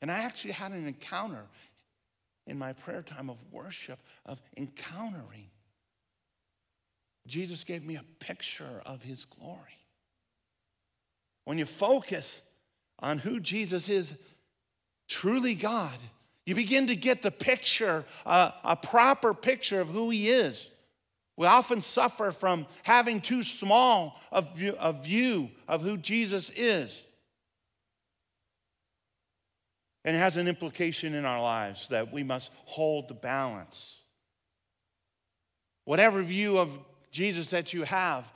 And 0.00 0.10
I 0.10 0.18
actually 0.18 0.52
had 0.52 0.72
an 0.72 0.86
encounter 0.86 1.44
in 2.46 2.58
my 2.58 2.72
prayer 2.72 3.02
time 3.02 3.30
of 3.30 3.38
worship, 3.50 3.98
of 4.26 4.40
encountering. 4.56 5.50
Jesus 7.26 7.64
gave 7.64 7.84
me 7.84 7.96
a 7.96 8.04
picture 8.18 8.82
of 8.84 9.02
his 9.02 9.24
glory. 9.24 9.78
When 11.44 11.58
you 11.58 11.66
focus 11.66 12.42
on 12.98 13.18
who 13.18 13.40
Jesus 13.40 13.88
is, 13.88 14.12
truly 15.08 15.54
God, 15.54 15.96
you 16.46 16.54
begin 16.54 16.88
to 16.88 16.96
get 16.96 17.22
the 17.22 17.30
picture, 17.30 18.04
uh, 18.26 18.50
a 18.62 18.76
proper 18.76 19.32
picture 19.32 19.80
of 19.80 19.88
who 19.88 20.10
he 20.10 20.28
is. 20.28 20.66
We 21.36 21.46
often 21.46 21.82
suffer 21.82 22.30
from 22.30 22.66
having 22.82 23.20
too 23.20 23.42
small 23.42 24.20
a 24.30 24.42
view, 24.42 24.76
a 24.78 24.92
view 24.92 25.50
of 25.66 25.82
who 25.82 25.96
Jesus 25.96 26.50
is. 26.50 26.98
And 30.04 30.14
it 30.14 30.18
has 30.18 30.36
an 30.36 30.48
implication 30.48 31.14
in 31.14 31.24
our 31.24 31.40
lives 31.40 31.88
that 31.88 32.12
we 32.12 32.22
must 32.22 32.50
hold 32.66 33.08
the 33.08 33.14
balance. 33.14 33.96
Whatever 35.84 36.22
view 36.22 36.58
of 36.58 36.70
Jesus 37.10 37.50
that 37.50 37.72
you 37.72 37.84
have, 37.84 38.30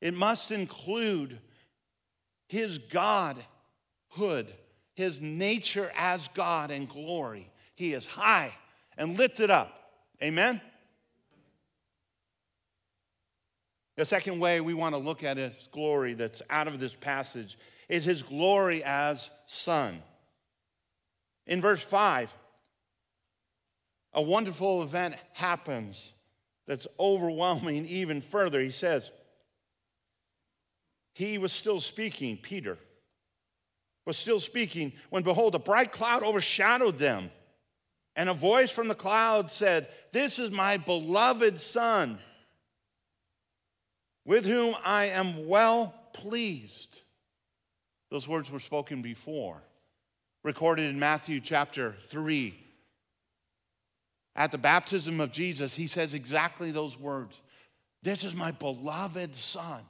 it 0.00 0.12
must 0.12 0.50
include 0.50 1.38
his 2.48 2.78
Godhood, 2.78 4.52
his 4.94 5.20
nature 5.20 5.90
as 5.96 6.28
God 6.34 6.70
and 6.70 6.88
glory. 6.88 7.50
He 7.74 7.94
is 7.94 8.06
high 8.06 8.54
and 8.98 9.16
lifted 9.16 9.50
up. 9.50 9.72
Amen? 10.22 10.60
The 13.96 14.04
second 14.04 14.40
way 14.40 14.60
we 14.60 14.74
want 14.74 14.94
to 14.94 14.98
look 14.98 15.22
at 15.22 15.36
his 15.36 15.52
glory 15.70 16.14
that's 16.14 16.42
out 16.50 16.66
of 16.66 16.80
this 16.80 16.94
passage 16.94 17.56
is 17.88 18.04
his 18.04 18.22
glory 18.22 18.82
as 18.82 19.30
Son. 19.46 20.02
In 21.46 21.60
verse 21.60 21.82
5, 21.82 22.32
a 24.14 24.22
wonderful 24.22 24.82
event 24.82 25.16
happens 25.32 26.12
that's 26.66 26.86
overwhelming 26.98 27.86
even 27.88 28.22
further. 28.22 28.60
He 28.60 28.70
says, 28.70 29.10
He 31.14 31.38
was 31.38 31.52
still 31.52 31.80
speaking, 31.80 32.36
Peter 32.38 32.78
was 34.06 34.16
still 34.18 34.40
speaking, 34.40 34.92
when 35.10 35.22
behold, 35.22 35.54
a 35.54 35.58
bright 35.58 35.90
cloud 35.90 36.22
overshadowed 36.22 36.98
them. 36.98 37.30
And 38.16 38.28
a 38.28 38.34
voice 38.34 38.70
from 38.70 38.88
the 38.88 38.94
cloud 38.94 39.50
said, 39.50 39.88
This 40.12 40.38
is 40.38 40.52
my 40.52 40.76
beloved 40.76 41.58
Son, 41.60 42.18
with 44.24 44.44
whom 44.44 44.74
I 44.84 45.06
am 45.06 45.48
well 45.48 45.94
pleased. 46.12 47.00
Those 48.10 48.28
words 48.28 48.50
were 48.50 48.60
spoken 48.60 49.02
before 49.02 49.62
recorded 50.44 50.90
in 50.90 50.98
Matthew 50.98 51.40
chapter 51.40 51.96
3. 52.08 52.54
At 54.36 54.52
the 54.52 54.58
baptism 54.58 55.20
of 55.20 55.32
Jesus, 55.32 55.74
he 55.74 55.86
says 55.86 56.14
exactly 56.14 56.70
those 56.70 56.98
words 56.98 57.40
This 58.02 58.22
is 58.22 58.34
my 58.34 58.52
beloved 58.52 59.34
Son. 59.34 59.82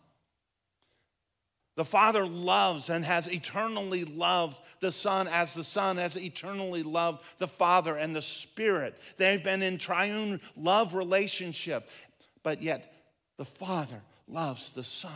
The 1.76 1.84
Father 1.84 2.24
loves 2.24 2.88
and 2.88 3.04
has 3.04 3.26
eternally 3.26 4.04
loved 4.04 4.60
the 4.80 4.92
Son 4.92 5.26
as 5.26 5.54
the 5.54 5.64
Son 5.64 5.96
has 5.96 6.16
eternally 6.16 6.84
loved 6.84 7.24
the 7.38 7.48
Father 7.48 7.96
and 7.96 8.14
the 8.14 8.22
Spirit. 8.22 8.94
They've 9.16 9.42
been 9.42 9.60
in 9.60 9.78
triune 9.78 10.40
love 10.56 10.94
relationship, 10.94 11.88
but 12.44 12.62
yet 12.62 12.92
the 13.38 13.44
Father 13.44 14.00
loves 14.28 14.70
the 14.72 14.84
Son. 14.84 15.10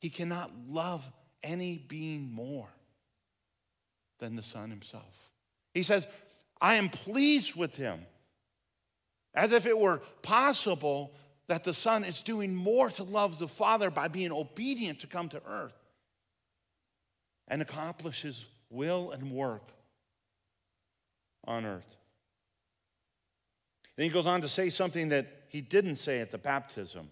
He 0.00 0.08
cannot 0.08 0.50
love 0.66 1.04
any 1.42 1.76
being 1.76 2.32
more 2.32 2.68
than 4.18 4.36
the 4.36 4.42
Son 4.42 4.70
himself. 4.70 5.30
He 5.74 5.82
says, 5.82 6.06
I 6.60 6.76
am 6.76 6.88
pleased 6.88 7.54
with 7.54 7.76
him. 7.76 8.00
As 9.34 9.52
if 9.52 9.66
it 9.66 9.78
were 9.78 10.02
possible 10.22 11.12
that 11.46 11.64
the 11.64 11.74
Son 11.74 12.04
is 12.04 12.20
doing 12.20 12.54
more 12.54 12.90
to 12.90 13.02
love 13.02 13.38
the 13.38 13.48
Father 13.48 13.90
by 13.90 14.08
being 14.08 14.32
obedient 14.32 15.00
to 15.00 15.06
come 15.06 15.28
to 15.30 15.42
earth 15.46 15.76
and 17.46 17.62
accomplish 17.62 18.22
his 18.22 18.44
will 18.70 19.10
and 19.12 19.30
work 19.30 19.70
on 21.46 21.64
earth. 21.64 21.96
Then 23.96 24.04
he 24.04 24.10
goes 24.10 24.26
on 24.26 24.42
to 24.42 24.48
say 24.48 24.70
something 24.70 25.08
that 25.08 25.26
he 25.48 25.60
didn't 25.60 25.96
say 25.96 26.20
at 26.20 26.30
the 26.30 26.38
baptism. 26.38 27.10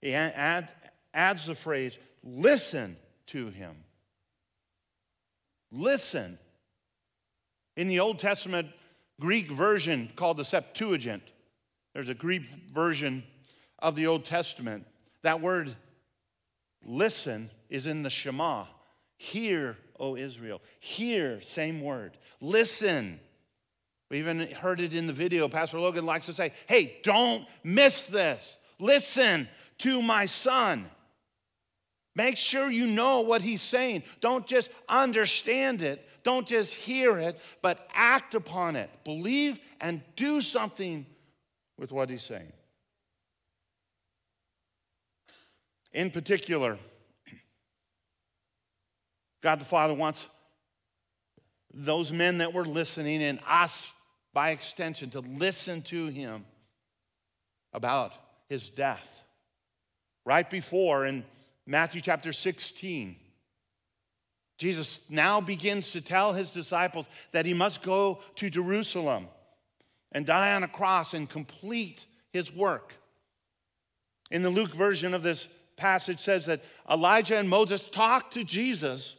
He 0.00 0.14
add, 0.14 0.68
adds 1.12 1.46
the 1.46 1.54
phrase, 1.54 1.96
listen 2.22 2.96
to 3.26 3.48
him. 3.48 3.76
Listen. 5.70 6.38
In 7.76 7.88
the 7.88 8.00
Old 8.00 8.18
Testament 8.18 8.68
Greek 9.20 9.50
version 9.50 10.10
called 10.16 10.36
the 10.36 10.44
Septuagint, 10.44 11.22
there's 11.94 12.08
a 12.08 12.14
Greek 12.14 12.42
version 12.72 13.22
of 13.78 13.94
the 13.94 14.06
Old 14.06 14.24
Testament. 14.24 14.84
That 15.22 15.40
word 15.40 15.74
listen 16.84 17.50
is 17.68 17.86
in 17.86 18.02
the 18.02 18.10
Shema. 18.10 18.66
Hear, 19.16 19.76
O 19.98 20.16
Israel. 20.16 20.60
Hear, 20.80 21.40
same 21.40 21.80
word. 21.80 22.16
Listen. 22.40 23.20
We 24.10 24.18
even 24.18 24.50
heard 24.52 24.80
it 24.80 24.94
in 24.94 25.06
the 25.06 25.12
video. 25.12 25.48
Pastor 25.48 25.78
Logan 25.78 26.06
likes 26.06 26.26
to 26.26 26.32
say, 26.32 26.52
hey, 26.66 26.98
don't 27.02 27.46
miss 27.62 28.00
this. 28.00 28.56
Listen 28.78 29.48
to 29.78 30.00
my 30.00 30.26
son. 30.26 30.86
Make 32.18 32.36
sure 32.36 32.68
you 32.68 32.88
know 32.88 33.20
what 33.20 33.42
he's 33.42 33.62
saying. 33.62 34.02
Don't 34.20 34.44
just 34.44 34.70
understand 34.88 35.82
it, 35.82 36.04
don't 36.24 36.48
just 36.48 36.74
hear 36.74 37.16
it, 37.16 37.38
but 37.62 37.88
act 37.94 38.34
upon 38.34 38.74
it. 38.74 38.90
Believe 39.04 39.60
and 39.80 40.02
do 40.16 40.42
something 40.42 41.06
with 41.78 41.92
what 41.92 42.10
he's 42.10 42.24
saying. 42.24 42.52
In 45.92 46.10
particular, 46.10 46.76
God 49.40 49.60
the 49.60 49.64
Father 49.64 49.94
wants 49.94 50.26
those 51.72 52.10
men 52.10 52.38
that 52.38 52.52
were 52.52 52.64
listening 52.64 53.22
and 53.22 53.38
us 53.46 53.86
by 54.34 54.50
extension 54.50 55.10
to 55.10 55.20
listen 55.20 55.82
to 55.82 56.06
him 56.08 56.44
about 57.72 58.12
his 58.48 58.68
death. 58.70 59.22
Right 60.24 60.50
before 60.50 61.06
in 61.06 61.24
Matthew 61.68 62.00
chapter 62.00 62.32
16. 62.32 63.14
Jesus 64.56 65.00
now 65.10 65.38
begins 65.42 65.92
to 65.92 66.00
tell 66.00 66.32
his 66.32 66.50
disciples 66.50 67.06
that 67.32 67.44
he 67.44 67.52
must 67.52 67.82
go 67.82 68.20
to 68.36 68.48
Jerusalem 68.48 69.28
and 70.10 70.24
die 70.24 70.54
on 70.54 70.62
a 70.62 70.68
cross 70.68 71.12
and 71.12 71.28
complete 71.28 72.06
his 72.32 72.50
work. 72.50 72.94
In 74.30 74.42
the 74.42 74.48
Luke 74.48 74.74
version 74.74 75.12
of 75.12 75.22
this 75.22 75.46
passage 75.76 76.20
says 76.20 76.46
that 76.46 76.64
Elijah 76.90 77.36
and 77.36 77.50
Moses 77.50 77.86
talked 77.90 78.32
to 78.32 78.44
Jesus 78.44 79.14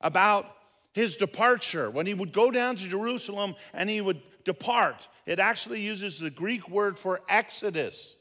about 0.00 0.56
his 0.94 1.16
departure 1.16 1.90
when 1.90 2.06
he 2.06 2.14
would 2.14 2.32
go 2.32 2.50
down 2.50 2.76
to 2.76 2.88
Jerusalem 2.88 3.54
and 3.74 3.90
he 3.90 4.00
would 4.00 4.22
depart. 4.44 5.06
It 5.26 5.38
actually 5.38 5.82
uses 5.82 6.18
the 6.18 6.30
Greek 6.30 6.66
word 6.70 6.98
for 6.98 7.20
exodus. 7.28 8.14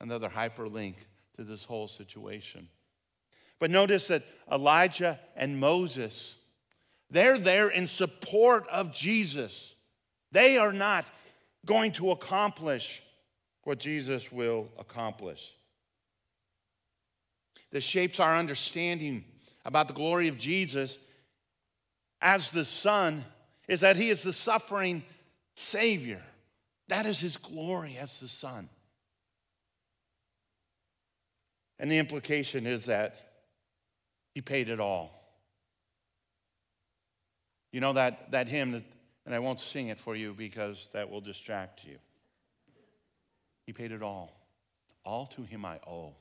Another 0.00 0.30
hyperlink 0.30 0.94
to 1.36 1.44
this 1.44 1.64
whole 1.64 1.88
situation. 1.88 2.68
But 3.58 3.70
notice 3.70 4.08
that 4.08 4.24
Elijah 4.50 5.20
and 5.36 5.58
Moses, 5.58 6.34
they're 7.10 7.38
there 7.38 7.68
in 7.68 7.86
support 7.86 8.66
of 8.68 8.92
Jesus. 8.92 9.74
They 10.32 10.58
are 10.58 10.72
not 10.72 11.04
going 11.64 11.92
to 11.92 12.10
accomplish 12.10 13.02
what 13.64 13.78
Jesus 13.78 14.32
will 14.32 14.68
accomplish. 14.78 15.52
This 17.70 17.84
shapes 17.84 18.20
our 18.20 18.36
understanding 18.36 19.24
about 19.64 19.88
the 19.88 19.94
glory 19.94 20.28
of 20.28 20.38
Jesus 20.38 20.98
as 22.20 22.50
the 22.50 22.64
Son 22.64 23.24
is 23.68 23.80
that 23.80 23.96
he 23.96 24.10
is 24.10 24.22
the 24.22 24.32
suffering 24.32 25.02
Savior. 25.54 26.22
That 26.88 27.06
is 27.06 27.18
his 27.18 27.36
glory 27.36 27.96
as 27.98 28.18
the 28.20 28.28
Son. 28.28 28.68
And 31.82 31.90
the 31.90 31.98
implication 31.98 32.64
is 32.64 32.84
that 32.86 33.16
he 34.36 34.40
paid 34.40 34.68
it 34.68 34.78
all. 34.78 35.10
You 37.72 37.80
know 37.80 37.92
that, 37.94 38.30
that 38.30 38.46
hymn, 38.48 38.70
that, 38.70 38.84
and 39.26 39.34
I 39.34 39.40
won't 39.40 39.58
sing 39.58 39.88
it 39.88 39.98
for 39.98 40.14
you 40.14 40.32
because 40.32 40.88
that 40.92 41.10
will 41.10 41.20
distract 41.20 41.84
you. 41.84 41.98
He 43.66 43.72
paid 43.72 43.90
it 43.90 44.00
all. 44.00 44.32
All 45.04 45.26
to 45.34 45.42
him 45.42 45.64
I 45.64 45.80
owe. 45.84 46.14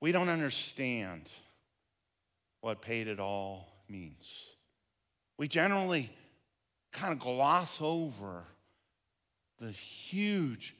We 0.00 0.10
don't 0.10 0.28
understand 0.28 1.30
what 2.62 2.82
paid 2.82 3.06
it 3.06 3.20
all 3.20 3.68
means. 3.88 4.28
We 5.38 5.46
generally 5.46 6.10
kind 6.92 7.12
of 7.12 7.20
gloss 7.20 7.78
over 7.80 8.42
the 9.60 9.70
huge, 9.70 10.74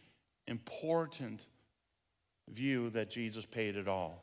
important 0.47 1.47
view 2.53 2.91
that 2.91 3.11
Jesus 3.11 3.45
paid 3.45 3.77
it 3.77 3.89
all. 3.89 4.23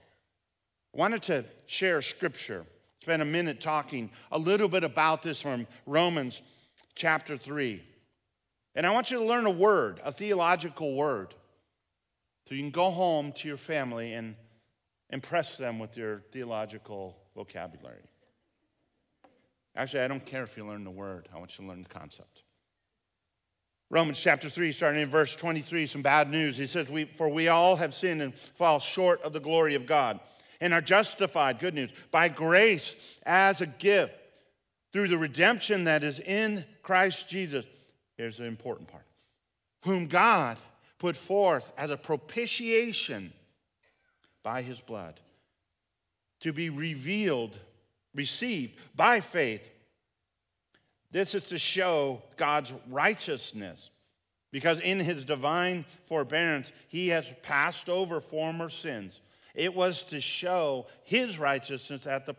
I 0.93 0.97
wanted 0.97 1.23
to 1.23 1.45
share 1.65 2.01
scripture, 2.01 2.65
spend 3.01 3.21
a 3.21 3.25
minute 3.25 3.59
talking 3.61 4.09
a 4.31 4.39
little 4.39 4.67
bit 4.67 4.83
about 4.83 5.21
this 5.21 5.41
from 5.41 5.67
Romans 5.85 6.41
chapter 6.95 7.37
3. 7.37 7.83
And 8.75 8.85
I 8.85 8.91
want 8.91 9.11
you 9.11 9.19
to 9.19 9.25
learn 9.25 9.45
a 9.45 9.51
word, 9.51 9.99
a 10.03 10.11
theological 10.11 10.95
word, 10.95 11.33
so 12.47 12.55
you 12.55 12.61
can 12.61 12.71
go 12.71 12.91
home 12.91 13.31
to 13.33 13.47
your 13.47 13.57
family 13.57 14.13
and 14.13 14.35
impress 15.09 15.57
them 15.57 15.79
with 15.79 15.97
your 15.97 16.21
theological 16.31 17.17
vocabulary. 17.35 18.03
Actually, 19.75 20.01
I 20.01 20.07
don't 20.07 20.25
care 20.25 20.43
if 20.43 20.55
you 20.55 20.65
learn 20.65 20.83
the 20.83 20.91
word, 20.91 21.27
I 21.33 21.37
want 21.37 21.57
you 21.57 21.65
to 21.65 21.69
learn 21.69 21.83
the 21.83 21.89
concept. 21.89 22.44
Romans 23.89 24.19
chapter 24.19 24.49
3, 24.49 24.71
starting 24.71 25.01
in 25.01 25.09
verse 25.09 25.35
23, 25.35 25.85
some 25.87 26.01
bad 26.01 26.29
news. 26.29 26.57
He 26.57 26.67
says, 26.67 26.89
we, 26.89 27.05
For 27.05 27.29
we 27.29 27.49
all 27.49 27.75
have 27.75 27.93
sinned 27.93 28.21
and 28.21 28.33
fall 28.33 28.79
short 28.79 29.21
of 29.21 29.33
the 29.33 29.39
glory 29.39 29.75
of 29.75 29.85
God 29.85 30.19
and 30.59 30.73
are 30.73 30.81
justified, 30.81 31.59
good 31.59 31.75
news, 31.75 31.91
by 32.11 32.29
grace 32.29 32.95
as 33.23 33.61
a 33.61 33.67
gift 33.67 34.13
through 34.91 35.07
the 35.07 35.17
redemption 35.17 35.83
that 35.83 36.03
is 36.03 36.19
in 36.19 36.65
Christ 36.81 37.27
Jesus. 37.27 37.65
Here's 38.17 38.37
the 38.37 38.45
important 38.45 38.87
part 38.87 39.05
whom 39.83 40.07
God 40.07 40.57
put 40.97 41.15
forth 41.15 41.71
as 41.77 41.91
a 41.91 41.97
propitiation 41.97 43.31
by 44.41 44.63
his 44.63 44.79
blood 44.79 45.19
to 46.39 46.51
be 46.51 46.69
revealed, 46.69 47.55
received 48.15 48.79
by 48.95 49.19
faith 49.19 49.69
this 51.15 51.33
is 51.33 51.43
to 51.43 51.57
show 51.57 52.21
God's 52.35 52.73
righteousness. 52.89 53.89
Because 54.51 54.81
in 54.81 54.99
his 54.99 55.23
divine 55.23 55.85
forbearance, 56.09 56.73
he 56.89 57.07
has 57.07 57.23
passed 57.41 57.87
over 57.87 58.19
former 58.19 58.69
sins. 58.69 59.21
It 59.53 59.73
was 59.73 60.03
to 60.09 60.19
show 60.19 60.87
his 61.05 61.39
righteousness 61.39 62.05
at 62.05 62.25
the, 62.25 62.35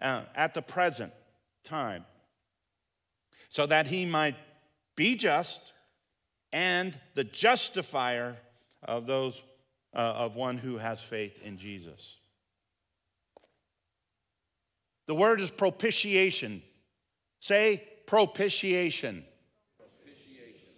uh, 0.00 0.22
at 0.36 0.54
the 0.54 0.62
present 0.62 1.12
time, 1.64 2.04
so 3.48 3.66
that 3.66 3.88
he 3.88 4.04
might 4.04 4.36
be 4.94 5.16
just 5.16 5.72
and 6.52 6.96
the 7.16 7.24
justifier 7.24 8.36
of 8.84 9.08
those 9.08 9.34
uh, 9.96 9.98
of 9.98 10.36
one 10.36 10.58
who 10.58 10.78
has 10.78 11.00
faith 11.00 11.36
in 11.42 11.58
Jesus. 11.58 12.18
The 15.08 15.14
word 15.16 15.40
is 15.40 15.50
propitiation. 15.50 16.62
Say 17.40 17.82
propitiation. 18.06 19.24
Propitiation. 19.78 20.70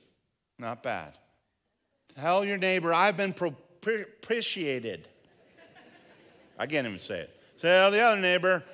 Not 0.59 0.83
bad. 0.83 1.19
Tell 2.15 2.45
your 2.45 2.59
neighbor, 2.59 2.93
I've 2.93 3.17
been 3.17 3.33
propitiated. 3.33 5.07
I 6.59 6.67
can't 6.67 6.87
even 6.87 6.99
say 6.99 7.21
it. 7.21 7.41
Tell 7.61 7.91
the 7.91 8.01
other 8.01 8.21
neighbor, 8.21 8.65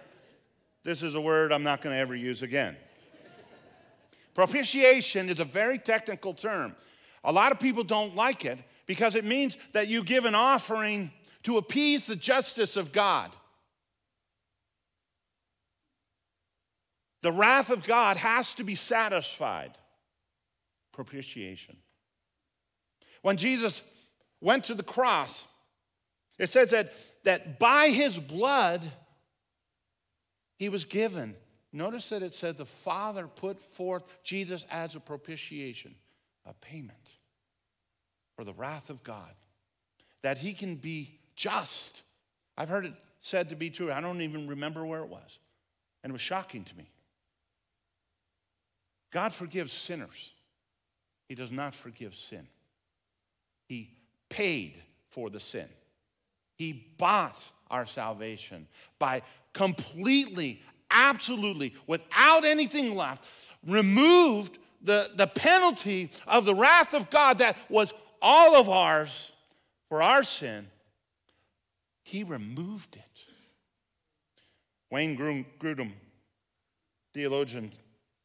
this 0.82 1.02
is 1.02 1.14
a 1.14 1.20
word 1.20 1.52
I'm 1.52 1.62
not 1.62 1.82
going 1.82 1.94
to 1.94 2.00
ever 2.00 2.14
use 2.14 2.42
again. 2.42 2.76
Propitiation 4.34 5.28
is 5.28 5.40
a 5.40 5.44
very 5.44 5.78
technical 5.78 6.34
term. 6.34 6.74
A 7.24 7.32
lot 7.32 7.52
of 7.52 7.60
people 7.60 7.84
don't 7.84 8.16
like 8.16 8.44
it 8.44 8.58
because 8.86 9.14
it 9.14 9.24
means 9.24 9.56
that 9.72 9.88
you 9.88 10.02
give 10.02 10.24
an 10.24 10.34
offering 10.34 11.12
to 11.44 11.58
appease 11.58 12.06
the 12.06 12.16
justice 12.16 12.76
of 12.76 12.92
God. 12.92 13.30
The 17.24 17.32
wrath 17.32 17.70
of 17.70 17.84
God 17.84 18.18
has 18.18 18.52
to 18.52 18.64
be 18.64 18.74
satisfied. 18.74 19.78
Propitiation. 20.92 21.78
When 23.22 23.38
Jesus 23.38 23.80
went 24.42 24.64
to 24.64 24.74
the 24.74 24.82
cross, 24.82 25.44
it 26.38 26.50
says 26.50 26.68
that, 26.72 26.92
that 27.22 27.58
by 27.58 27.88
his 27.88 28.18
blood, 28.18 28.82
he 30.58 30.68
was 30.68 30.84
given. 30.84 31.34
Notice 31.72 32.10
that 32.10 32.22
it 32.22 32.34
said 32.34 32.58
the 32.58 32.66
Father 32.66 33.26
put 33.26 33.58
forth 33.72 34.02
Jesus 34.22 34.66
as 34.70 34.94
a 34.94 35.00
propitiation, 35.00 35.94
a 36.44 36.52
payment 36.52 37.08
for 38.36 38.44
the 38.44 38.52
wrath 38.52 38.90
of 38.90 39.02
God, 39.02 39.32
that 40.20 40.36
he 40.36 40.52
can 40.52 40.76
be 40.76 41.18
just. 41.36 42.02
I've 42.58 42.68
heard 42.68 42.84
it 42.84 42.92
said 43.22 43.48
to 43.48 43.56
be 43.56 43.70
true. 43.70 43.90
I 43.90 44.02
don't 44.02 44.20
even 44.20 44.46
remember 44.46 44.84
where 44.84 45.00
it 45.00 45.08
was. 45.08 45.38
And 46.02 46.10
it 46.10 46.12
was 46.12 46.20
shocking 46.20 46.64
to 46.64 46.76
me. 46.76 46.90
God 49.14 49.32
forgives 49.32 49.72
sinners, 49.72 50.32
He 51.28 51.36
does 51.36 51.52
not 51.52 51.72
forgive 51.72 52.16
sin. 52.16 52.46
He 53.68 53.88
paid 54.28 54.74
for 55.10 55.30
the 55.30 55.38
sin, 55.38 55.68
He 56.56 56.90
bought 56.98 57.38
our 57.70 57.86
salvation 57.86 58.66
by 58.98 59.22
completely, 59.52 60.60
absolutely, 60.90 61.74
without 61.86 62.44
anything 62.44 62.96
left, 62.96 63.24
removed 63.64 64.58
the, 64.82 65.10
the 65.14 65.28
penalty 65.28 66.10
of 66.26 66.44
the 66.44 66.54
wrath 66.54 66.92
of 66.92 67.08
God 67.08 67.38
that 67.38 67.56
was 67.70 67.94
all 68.20 68.56
of 68.56 68.68
ours 68.68 69.30
for 69.88 70.02
our 70.02 70.24
sin. 70.24 70.66
He 72.02 72.24
removed 72.24 72.96
it. 72.96 73.02
Wayne 74.90 75.16
Grudem, 75.16 75.92
theologian, 77.14 77.72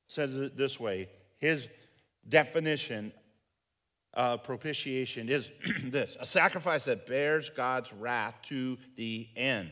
says 0.09 0.35
it 0.35 0.57
this 0.57 0.79
way 0.79 1.07
his 1.37 1.67
definition 2.27 3.13
of 4.13 4.43
propitiation 4.43 5.29
is 5.29 5.49
this 5.85 6.17
a 6.19 6.25
sacrifice 6.25 6.83
that 6.85 7.07
bears 7.07 7.49
God's 7.55 7.93
wrath 7.93 8.35
to 8.49 8.77
the 8.97 9.29
end. 9.37 9.71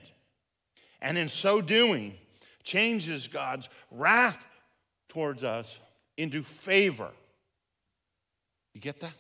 And 1.02 1.18
in 1.18 1.30
so 1.30 1.60
doing, 1.60 2.16
changes 2.64 3.28
God's 3.28 3.68
wrath 3.92 4.46
towards 5.10 5.44
us 5.44 5.78
into 6.18 6.44
favor. 6.44 7.10
You 8.74 8.82
get 8.82 9.00
that? 9.02 9.14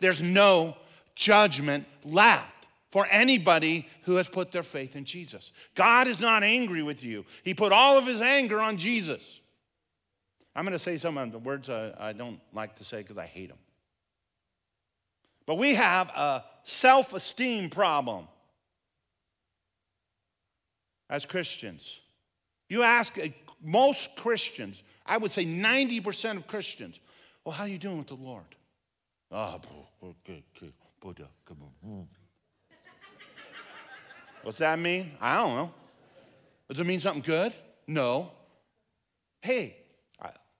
There's 0.00 0.20
no 0.20 0.76
judgment 1.14 1.86
left 2.04 2.57
for 2.90 3.06
anybody 3.10 3.86
who 4.02 4.16
has 4.16 4.28
put 4.28 4.52
their 4.52 4.62
faith 4.62 4.96
in 4.96 5.04
Jesus. 5.04 5.52
God 5.74 6.08
is 6.08 6.20
not 6.20 6.42
angry 6.42 6.82
with 6.82 7.02
you, 7.02 7.24
He 7.44 7.54
put 7.54 7.72
all 7.72 7.98
of 7.98 8.06
His 8.06 8.20
anger 8.20 8.60
on 8.60 8.76
Jesus. 8.76 9.22
I'm 10.54 10.64
going 10.64 10.72
to 10.72 10.78
say 10.78 10.98
some 10.98 11.16
of 11.18 11.30
the 11.30 11.38
words 11.38 11.68
I, 11.68 11.92
I 11.98 12.12
don't 12.12 12.40
like 12.52 12.76
to 12.76 12.84
say 12.84 12.98
because 13.02 13.16
I 13.16 13.26
hate 13.26 13.48
them. 13.48 13.58
But 15.46 15.54
we 15.54 15.74
have 15.74 16.08
a 16.08 16.44
self 16.64 17.12
esteem 17.12 17.70
problem 17.70 18.26
as 21.08 21.24
Christians. 21.24 22.00
You 22.68 22.82
ask 22.82 23.16
uh, 23.18 23.28
most 23.62 24.14
Christians, 24.16 24.82
I 25.06 25.16
would 25.16 25.32
say 25.32 25.46
90% 25.46 26.36
of 26.36 26.46
Christians, 26.46 26.98
well, 27.44 27.54
how 27.54 27.64
are 27.64 27.68
you 27.68 27.78
doing 27.78 27.98
with 27.98 28.08
the 28.08 28.14
Lord? 28.14 28.44
Oh, 29.30 29.60
okay, 30.02 30.42
okay, 30.56 30.72
What's 34.42 34.58
that 34.58 34.78
mean? 34.78 35.12
I 35.20 35.36
don't 35.36 35.56
know. 35.56 35.72
Does 36.68 36.80
it 36.80 36.86
mean 36.86 37.00
something 37.00 37.22
good? 37.22 37.54
No. 37.86 38.30
Hey, 39.42 39.76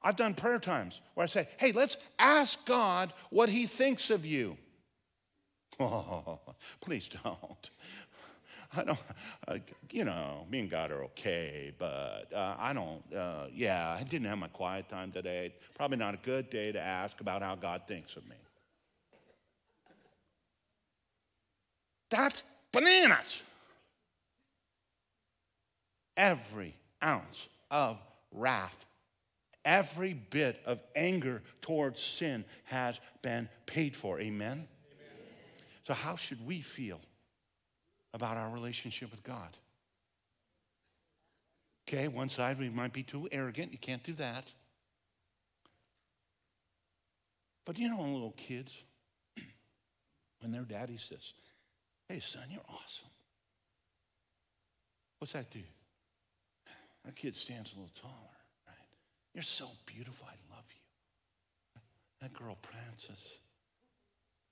I've 0.02 0.16
done 0.16 0.34
prayer 0.34 0.58
times 0.58 1.00
where 1.14 1.24
I 1.24 1.26
say, 1.26 1.48
hey, 1.56 1.72
let's 1.72 1.96
ask 2.18 2.64
God 2.64 3.12
what 3.30 3.48
he 3.48 3.66
thinks 3.66 4.10
of 4.10 4.24
you. 4.24 4.56
Oh, 5.80 6.38
please 6.80 7.08
don't. 7.24 7.70
I 8.76 8.84
don't, 8.84 8.98
you 9.90 10.04
know, 10.04 10.46
me 10.50 10.60
and 10.60 10.70
God 10.70 10.90
are 10.92 11.02
okay, 11.04 11.72
but 11.78 12.30
uh, 12.34 12.54
I 12.58 12.74
don't, 12.74 13.02
uh, 13.14 13.46
yeah, 13.52 13.96
I 13.98 14.02
didn't 14.02 14.28
have 14.28 14.38
my 14.38 14.48
quiet 14.48 14.88
time 14.88 15.10
today. 15.10 15.54
Probably 15.74 15.96
not 15.96 16.14
a 16.14 16.18
good 16.18 16.50
day 16.50 16.70
to 16.72 16.80
ask 16.80 17.20
about 17.20 17.40
how 17.40 17.54
God 17.54 17.82
thinks 17.88 18.16
of 18.16 18.28
me. 18.28 18.36
That's 22.10 22.44
bananas. 22.72 23.42
Every 26.18 26.74
ounce 27.02 27.48
of 27.70 27.96
wrath, 28.32 28.84
every 29.64 30.14
bit 30.14 30.60
of 30.66 30.80
anger 30.96 31.42
towards 31.62 32.00
sin 32.00 32.44
has 32.64 32.98
been 33.22 33.48
paid 33.66 33.94
for. 33.94 34.20
Amen? 34.20 34.50
Amen? 34.52 34.66
So, 35.84 35.94
how 35.94 36.16
should 36.16 36.44
we 36.44 36.60
feel 36.60 37.00
about 38.14 38.36
our 38.36 38.50
relationship 38.50 39.12
with 39.12 39.22
God? 39.22 39.56
Okay, 41.88 42.08
one 42.08 42.28
side 42.28 42.58
we 42.58 42.68
might 42.68 42.92
be 42.92 43.04
too 43.04 43.28
arrogant. 43.30 43.70
You 43.72 43.78
can't 43.78 44.02
do 44.02 44.12
that. 44.14 44.44
But 47.64 47.78
you 47.78 47.88
know, 47.88 48.00
little 48.00 48.34
kids, 48.36 48.76
when 50.40 50.50
their 50.50 50.62
daddy 50.62 50.98
says, 50.98 51.32
Hey, 52.08 52.20
son, 52.20 52.42
you're 52.50 52.60
awesome. 52.68 53.08
What's 55.18 55.32
that 55.32 55.50
do? 55.50 55.60
That 57.08 57.16
kid 57.16 57.34
stands 57.34 57.72
a 57.72 57.76
little 57.76 57.90
taller, 58.02 58.12
right? 58.66 58.86
You're 59.32 59.42
so 59.42 59.66
beautiful. 59.86 60.26
I 60.28 60.54
love 60.54 60.64
you. 60.68 61.80
That 62.20 62.34
girl 62.34 62.58
prances. 62.60 63.18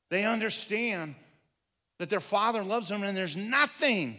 They 0.09 0.25
understand 0.25 1.17
that 1.99 2.09
their 2.09 2.21
father 2.21 2.65
loves 2.65 2.89
them 2.89 3.03
and 3.03 3.15
there's 3.15 3.37
nothing 3.37 4.19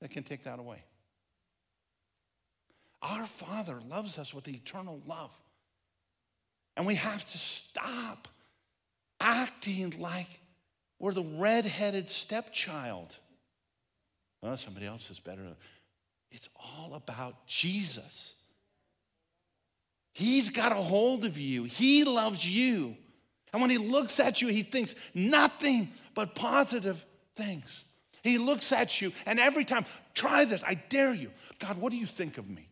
that 0.00 0.10
can 0.10 0.24
take 0.24 0.42
that 0.42 0.58
away. 0.58 0.82
Our 3.02 3.24
Father 3.26 3.78
loves 3.88 4.18
us 4.18 4.34
with 4.34 4.48
eternal 4.48 5.00
love. 5.06 5.30
And 6.76 6.84
we 6.86 6.96
have 6.96 7.24
to 7.30 7.38
stop 7.38 8.26
acting 9.20 9.94
like 10.00 10.26
we're 10.98 11.12
the 11.12 11.22
red-headed 11.22 12.10
stepchild. 12.10 13.14
Well, 14.42 14.56
somebody 14.56 14.86
else 14.86 15.08
is 15.08 15.20
better. 15.20 15.42
It's 16.34 16.48
all 16.56 16.94
about 16.94 17.46
Jesus. 17.46 18.34
He's 20.12 20.50
got 20.50 20.72
a 20.72 20.76
hold 20.76 21.24
of 21.24 21.38
you. 21.38 21.64
He 21.64 22.04
loves 22.04 22.46
you. 22.46 22.96
And 23.52 23.62
when 23.62 23.70
he 23.70 23.78
looks 23.78 24.20
at 24.20 24.42
you, 24.42 24.48
he 24.48 24.62
thinks 24.62 24.94
nothing 25.14 25.88
but 26.14 26.34
positive 26.34 27.04
things. 27.36 27.84
He 28.22 28.36
looks 28.38 28.72
at 28.72 29.00
you, 29.00 29.12
and 29.26 29.38
every 29.38 29.64
time, 29.64 29.84
try 30.14 30.44
this, 30.44 30.62
I 30.66 30.74
dare 30.74 31.14
you. 31.14 31.30
God, 31.58 31.78
what 31.78 31.90
do 31.90 31.98
you 31.98 32.06
think 32.06 32.38
of 32.38 32.48
me? 32.48 32.68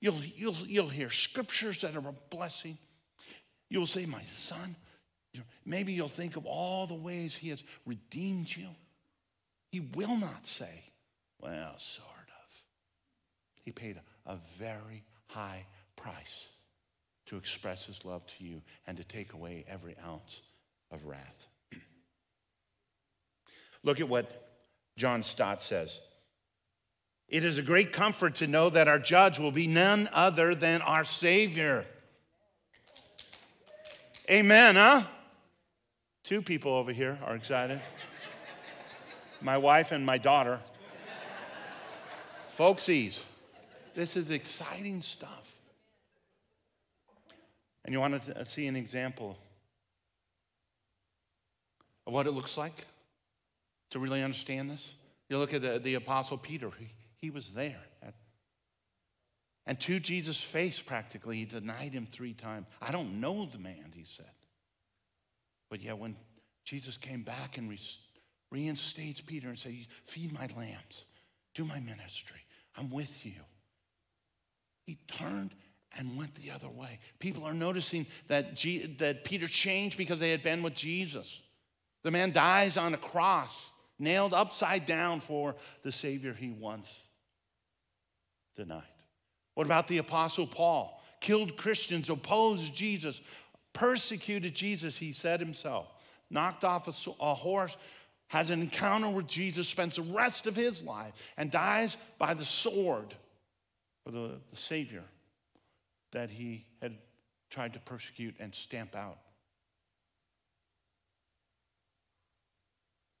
You'll, 0.00 0.22
you'll, 0.22 0.56
you'll 0.66 0.88
hear 0.88 1.10
scriptures 1.10 1.80
that 1.82 1.96
are 1.96 2.08
a 2.08 2.14
blessing. 2.30 2.78
You'll 3.70 3.86
say, 3.86 4.06
My 4.06 4.22
son, 4.24 4.76
Maybe 5.64 5.92
you'll 5.92 6.08
think 6.08 6.36
of 6.36 6.46
all 6.46 6.86
the 6.86 6.94
ways 6.94 7.34
he 7.34 7.50
has 7.50 7.62
redeemed 7.84 8.48
you. 8.54 8.68
He 9.70 9.80
will 9.80 10.16
not 10.16 10.46
say, 10.46 10.84
well, 11.40 11.74
sort 11.76 12.08
of. 12.08 12.17
He 13.68 13.72
paid 13.72 14.00
a 14.24 14.38
very 14.58 15.04
high 15.26 15.66
price 15.94 16.48
to 17.26 17.36
express 17.36 17.84
his 17.84 18.02
love 18.02 18.22
to 18.38 18.42
you 18.42 18.62
and 18.86 18.96
to 18.96 19.04
take 19.04 19.34
away 19.34 19.66
every 19.68 19.94
ounce 20.06 20.40
of 20.90 21.04
wrath. 21.04 21.46
Look 23.84 24.00
at 24.00 24.08
what 24.08 24.48
John 24.96 25.22
Stott 25.22 25.60
says. 25.60 26.00
It 27.28 27.44
is 27.44 27.58
a 27.58 27.62
great 27.62 27.92
comfort 27.92 28.36
to 28.36 28.46
know 28.46 28.70
that 28.70 28.88
our 28.88 28.98
judge 28.98 29.38
will 29.38 29.52
be 29.52 29.66
none 29.66 30.08
other 30.14 30.54
than 30.54 30.80
our 30.80 31.04
Savior. 31.04 31.84
Amen, 34.30 34.76
huh? 34.76 35.02
Two 36.24 36.40
people 36.40 36.72
over 36.72 36.90
here 36.90 37.18
are 37.22 37.36
excited 37.36 37.82
my 39.42 39.58
wife 39.58 39.92
and 39.92 40.06
my 40.06 40.16
daughter. 40.16 40.58
Folksies, 42.56 43.20
this 43.98 44.14
is 44.14 44.30
exciting 44.30 45.02
stuff. 45.02 45.52
And 47.84 47.92
you 47.92 47.98
want 47.98 48.24
to 48.24 48.44
see 48.44 48.68
an 48.68 48.76
example 48.76 49.36
of 52.06 52.12
what 52.12 52.28
it 52.28 52.30
looks 52.30 52.56
like 52.56 52.86
to 53.90 53.98
really 53.98 54.22
understand 54.22 54.70
this? 54.70 54.88
You 55.28 55.38
look 55.38 55.52
at 55.52 55.62
the, 55.62 55.80
the 55.80 55.94
Apostle 55.94 56.38
Peter, 56.38 56.70
he, 56.78 56.86
he 57.16 57.30
was 57.30 57.50
there. 57.50 57.80
At, 58.00 58.14
and 59.66 59.80
to 59.80 59.98
Jesus' 59.98 60.40
face, 60.40 60.78
practically, 60.78 61.38
he 61.38 61.44
denied 61.44 61.92
him 61.92 62.06
three 62.06 62.34
times. 62.34 62.66
I 62.80 62.92
don't 62.92 63.20
know 63.20 63.46
the 63.46 63.58
man, 63.58 63.92
he 63.96 64.04
said. 64.04 64.30
But 65.70 65.82
yet, 65.82 65.98
when 65.98 66.14
Jesus 66.64 66.96
came 66.96 67.24
back 67.24 67.58
and 67.58 67.76
reinstates 68.52 69.20
Peter 69.20 69.48
and 69.48 69.58
said, 69.58 69.74
Feed 70.06 70.32
my 70.32 70.46
lambs, 70.56 71.02
do 71.56 71.64
my 71.64 71.80
ministry, 71.80 72.44
I'm 72.76 72.90
with 72.90 73.26
you. 73.26 73.32
He 74.88 74.96
turned 75.06 75.54
and 75.98 76.16
went 76.16 76.34
the 76.34 76.50
other 76.50 76.70
way. 76.70 76.98
People 77.18 77.44
are 77.44 77.52
noticing 77.52 78.06
that, 78.28 78.54
G- 78.56 78.96
that 79.00 79.22
Peter 79.22 79.46
changed 79.46 79.98
because 79.98 80.18
they 80.18 80.30
had 80.30 80.42
been 80.42 80.62
with 80.62 80.74
Jesus. 80.74 81.42
The 82.04 82.10
man 82.10 82.32
dies 82.32 82.78
on 82.78 82.94
a 82.94 82.96
cross, 82.96 83.54
nailed 83.98 84.32
upside 84.32 84.86
down 84.86 85.20
for 85.20 85.56
the 85.82 85.92
Savior 85.92 86.32
he 86.32 86.48
once 86.48 86.88
denied. 88.56 88.82
What 89.56 89.66
about 89.66 89.88
the 89.88 89.98
Apostle 89.98 90.46
Paul? 90.46 91.02
Killed 91.20 91.58
Christians, 91.58 92.08
opposed 92.08 92.74
Jesus, 92.74 93.20
persecuted 93.74 94.54
Jesus, 94.54 94.96
he 94.96 95.12
said 95.12 95.38
himself, 95.38 95.88
knocked 96.30 96.64
off 96.64 96.88
a, 96.88 97.10
a 97.20 97.34
horse, 97.34 97.76
has 98.28 98.48
an 98.48 98.62
encounter 98.62 99.10
with 99.10 99.26
Jesus, 99.26 99.68
spends 99.68 99.96
the 99.96 100.02
rest 100.02 100.46
of 100.46 100.56
his 100.56 100.80
life, 100.80 101.12
and 101.36 101.50
dies 101.50 101.98
by 102.16 102.32
the 102.32 102.46
sword 102.46 103.14
for 104.08 104.12
the, 104.12 104.40
the 104.50 104.56
Savior 104.56 105.04
that 106.12 106.30
he 106.30 106.64
had 106.80 106.96
tried 107.50 107.74
to 107.74 107.80
persecute 107.80 108.34
and 108.40 108.54
stamp 108.54 108.96
out. 108.96 109.18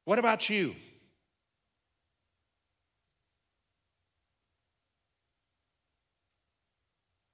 What 0.06 0.18
about 0.18 0.48
you? 0.48 0.74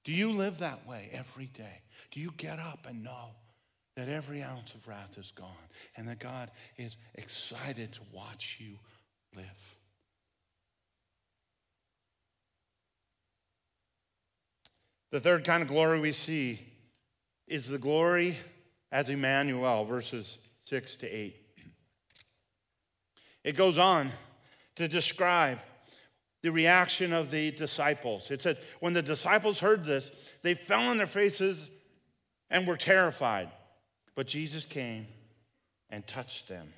Do 0.04 0.10
you 0.10 0.32
live 0.32 0.58
that 0.58 0.84
way 0.84 1.10
every 1.12 1.46
day? 1.46 1.80
Do 2.10 2.18
you 2.18 2.32
get 2.36 2.58
up 2.58 2.86
and 2.88 3.04
know 3.04 3.28
that 3.96 4.08
every 4.08 4.42
ounce 4.42 4.74
of 4.74 4.88
wrath 4.88 5.16
is 5.16 5.30
gone 5.30 5.46
and 5.96 6.08
that 6.08 6.18
God 6.18 6.50
is 6.76 6.96
excited 7.14 7.92
to 7.92 8.00
watch 8.12 8.56
you 8.58 8.74
live? 9.36 9.44
The 15.14 15.20
third 15.20 15.44
kind 15.44 15.62
of 15.62 15.68
glory 15.68 16.00
we 16.00 16.10
see 16.10 16.58
is 17.46 17.68
the 17.68 17.78
glory 17.78 18.36
as 18.90 19.08
Emmanuel, 19.08 19.84
verses 19.84 20.38
6 20.64 20.96
to 20.96 21.08
8. 21.08 21.36
It 23.44 23.52
goes 23.52 23.78
on 23.78 24.10
to 24.74 24.88
describe 24.88 25.60
the 26.42 26.50
reaction 26.50 27.12
of 27.12 27.30
the 27.30 27.52
disciples. 27.52 28.28
It 28.32 28.42
said, 28.42 28.58
when 28.80 28.92
the 28.92 29.02
disciples 29.02 29.60
heard 29.60 29.84
this, 29.84 30.10
they 30.42 30.54
fell 30.54 30.82
on 30.82 30.98
their 30.98 31.06
faces 31.06 31.64
and 32.50 32.66
were 32.66 32.76
terrified. 32.76 33.52
But 34.16 34.26
Jesus 34.26 34.64
came 34.64 35.06
and 35.90 36.04
touched 36.08 36.48
them, 36.48 36.72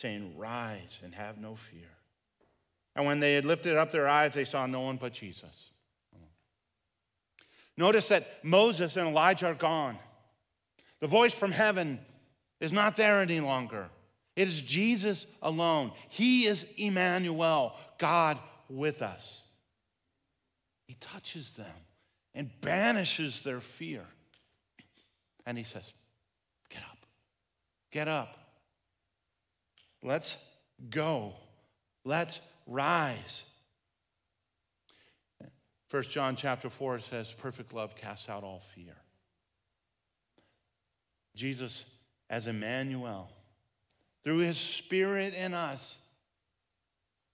saying, 0.00 0.36
Rise 0.36 0.98
and 1.04 1.14
have 1.14 1.38
no 1.38 1.54
fear. 1.54 1.92
And 2.96 3.06
when 3.06 3.20
they 3.20 3.34
had 3.34 3.44
lifted 3.44 3.76
up 3.76 3.92
their 3.92 4.08
eyes, 4.08 4.34
they 4.34 4.44
saw 4.44 4.66
no 4.66 4.80
one 4.80 4.96
but 4.96 5.12
Jesus. 5.12 5.70
Notice 7.76 8.08
that 8.08 8.42
Moses 8.42 8.96
and 8.96 9.08
Elijah 9.08 9.48
are 9.48 9.54
gone. 9.54 9.98
The 11.00 11.06
voice 11.06 11.34
from 11.34 11.52
heaven 11.52 12.00
is 12.60 12.72
not 12.72 12.96
there 12.96 13.20
any 13.20 13.40
longer. 13.40 13.88
It 14.34 14.48
is 14.48 14.60
Jesus 14.60 15.26
alone. 15.42 15.92
He 16.08 16.46
is 16.46 16.64
Emmanuel, 16.76 17.74
God 17.98 18.38
with 18.68 19.02
us. 19.02 19.42
He 20.86 20.94
touches 21.00 21.52
them 21.52 21.66
and 22.34 22.50
banishes 22.60 23.42
their 23.42 23.60
fear. 23.60 24.04
And 25.46 25.56
he 25.56 25.64
says, 25.64 25.92
Get 26.70 26.82
up, 26.82 26.98
get 27.90 28.08
up. 28.08 28.36
Let's 30.02 30.36
go. 30.90 31.34
Let's 32.04 32.40
rise. 32.66 33.42
First 35.96 36.10
John 36.10 36.36
chapter 36.36 36.68
4 36.68 36.98
says, 36.98 37.32
Perfect 37.32 37.72
love 37.72 37.96
casts 37.96 38.28
out 38.28 38.44
all 38.44 38.60
fear. 38.74 38.92
Jesus, 41.34 41.86
as 42.28 42.46
Emmanuel, 42.46 43.30
through 44.22 44.40
his 44.40 44.58
spirit 44.58 45.32
in 45.32 45.54
us, 45.54 45.96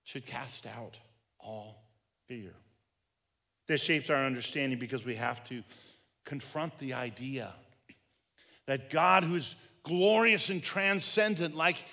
should 0.05 0.27
cast 0.27 0.69
out 0.69 0.97
all 1.41 1.83
fear. 2.29 2.53
This 3.67 3.83
shapes 3.83 4.11
our 4.11 4.25
understanding 4.25 4.79
because 4.79 5.05
we 5.05 5.17
have 5.17 5.43
to 5.49 5.65
confront 6.25 6.79
the 6.79 6.95
idea 6.95 7.53
that 8.69 8.91
God, 8.91 9.25
who's 9.25 9.57
glorious 9.83 10.51
and 10.51 10.63
transcendent, 10.63 11.57
like 11.57 11.85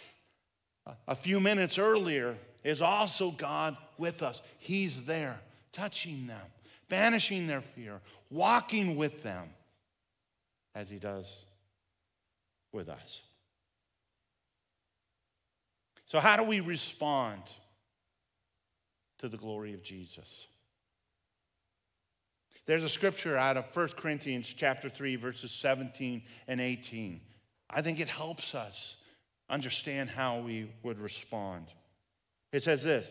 a 1.07 1.15
few 1.15 1.39
minutes 1.39 1.79
earlier, 1.79 2.37
is 2.63 2.79
also 2.79 3.31
God 3.31 3.75
with 3.97 4.21
us. 4.21 4.43
He's 4.59 5.01
there, 5.07 5.39
touching 5.71 6.27
them, 6.27 6.45
banishing 6.89 7.47
their 7.47 7.61
fear, 7.61 8.01
walking 8.29 8.95
with 8.95 9.23
them 9.23 9.49
as 10.75 10.89
He 10.89 10.97
does 10.97 11.27
with 12.71 12.89
us. 12.89 13.21
So, 16.05 16.19
how 16.19 16.37
do 16.37 16.43
we 16.43 16.59
respond 16.59 17.43
to 19.19 19.29
the 19.29 19.37
glory 19.37 19.73
of 19.73 19.83
Jesus? 19.83 20.47
There's 22.65 22.83
a 22.83 22.89
scripture 22.89 23.35
out 23.35 23.57
of 23.57 23.65
1 23.73 23.89
Corinthians 23.97 24.51
chapter 24.55 24.89
3 24.89 25.15
verses 25.15 25.51
17 25.51 26.21
and 26.47 26.61
18. 26.61 27.19
I 27.69 27.81
think 27.81 27.99
it 27.99 28.07
helps 28.07 28.53
us 28.53 28.95
understand 29.49 30.09
how 30.09 30.39
we 30.39 30.69
would 30.83 30.99
respond. 30.99 31.65
It 32.51 32.63
says 32.63 32.83
this 32.83 33.07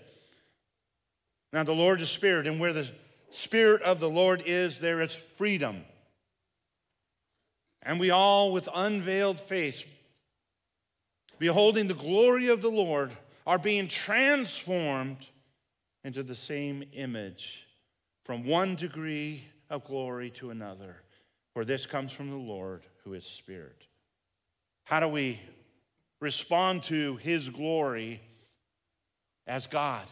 Now 1.52 1.64
the 1.64 1.72
Lord 1.72 2.00
is 2.00 2.08
Spirit, 2.08 2.46
and 2.46 2.60
where 2.60 2.72
the 2.72 2.88
Spirit 3.30 3.82
of 3.82 4.00
the 4.00 4.08
Lord 4.08 4.42
is, 4.46 4.78
there 4.78 5.00
is 5.00 5.16
freedom. 5.36 5.84
And 7.82 8.00
we 8.00 8.10
all, 8.10 8.52
with 8.52 8.68
unveiled 8.74 9.40
face, 9.40 9.84
beholding 11.38 11.86
the 11.86 11.94
glory 11.94 12.48
of 12.48 12.60
the 12.60 12.70
Lord, 12.70 13.12
are 13.46 13.58
being 13.58 13.88
transformed 13.88 15.26
into 16.04 16.22
the 16.22 16.34
same 16.34 16.84
image 16.92 17.64
from 18.24 18.46
one 18.46 18.74
degree 18.74 19.44
of 19.70 19.84
glory 19.84 20.30
to 20.30 20.50
another. 20.50 20.96
For 21.54 21.64
this 21.64 21.86
comes 21.86 22.12
from 22.12 22.30
the 22.30 22.36
Lord 22.36 22.82
who 23.04 23.14
is 23.14 23.24
Spirit. 23.24 23.86
How 24.84 25.00
do 25.00 25.08
we 25.08 25.40
respond 26.20 26.82
to 26.84 27.16
his 27.16 27.48
glory 27.48 28.20
as 29.46 29.66
God? 29.66 30.06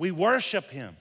We 0.00 0.12
worship 0.12 0.70
him. 0.70 0.96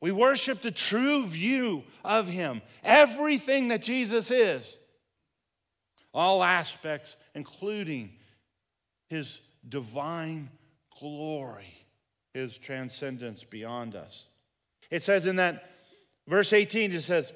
We 0.00 0.12
worship 0.12 0.62
the 0.62 0.70
true 0.70 1.26
view 1.26 1.82
of 2.04 2.28
him. 2.28 2.62
Everything 2.84 3.68
that 3.68 3.82
Jesus 3.82 4.30
is, 4.30 4.78
all 6.14 6.44
aspects, 6.44 7.16
including 7.34 8.12
his 9.08 9.40
divine 9.68 10.48
glory, 11.00 11.74
his 12.34 12.56
transcendence 12.56 13.42
beyond 13.42 13.96
us. 13.96 14.28
It 14.92 15.02
says 15.02 15.26
in 15.26 15.34
that 15.36 15.68
verse 16.28 16.52
18, 16.52 16.92
it 16.92 17.00
says 17.00 17.32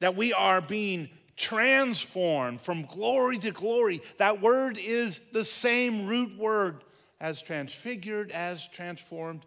that 0.00 0.16
we 0.16 0.32
are 0.32 0.62
being 0.62 1.10
transformed 1.36 2.62
from 2.62 2.86
glory 2.86 3.36
to 3.40 3.50
glory. 3.50 4.00
That 4.16 4.40
word 4.40 4.78
is 4.80 5.20
the 5.34 5.44
same 5.44 6.06
root 6.06 6.38
word 6.38 6.84
as 7.20 7.42
transfigured, 7.42 8.30
as 8.30 8.66
transformed. 8.72 9.44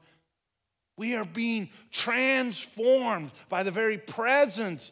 We 1.02 1.16
are 1.16 1.26
being 1.26 1.72
transformed 1.92 3.32
by 3.50 3.64
the 3.64 3.72
very 3.72 3.98
presence 3.98 4.92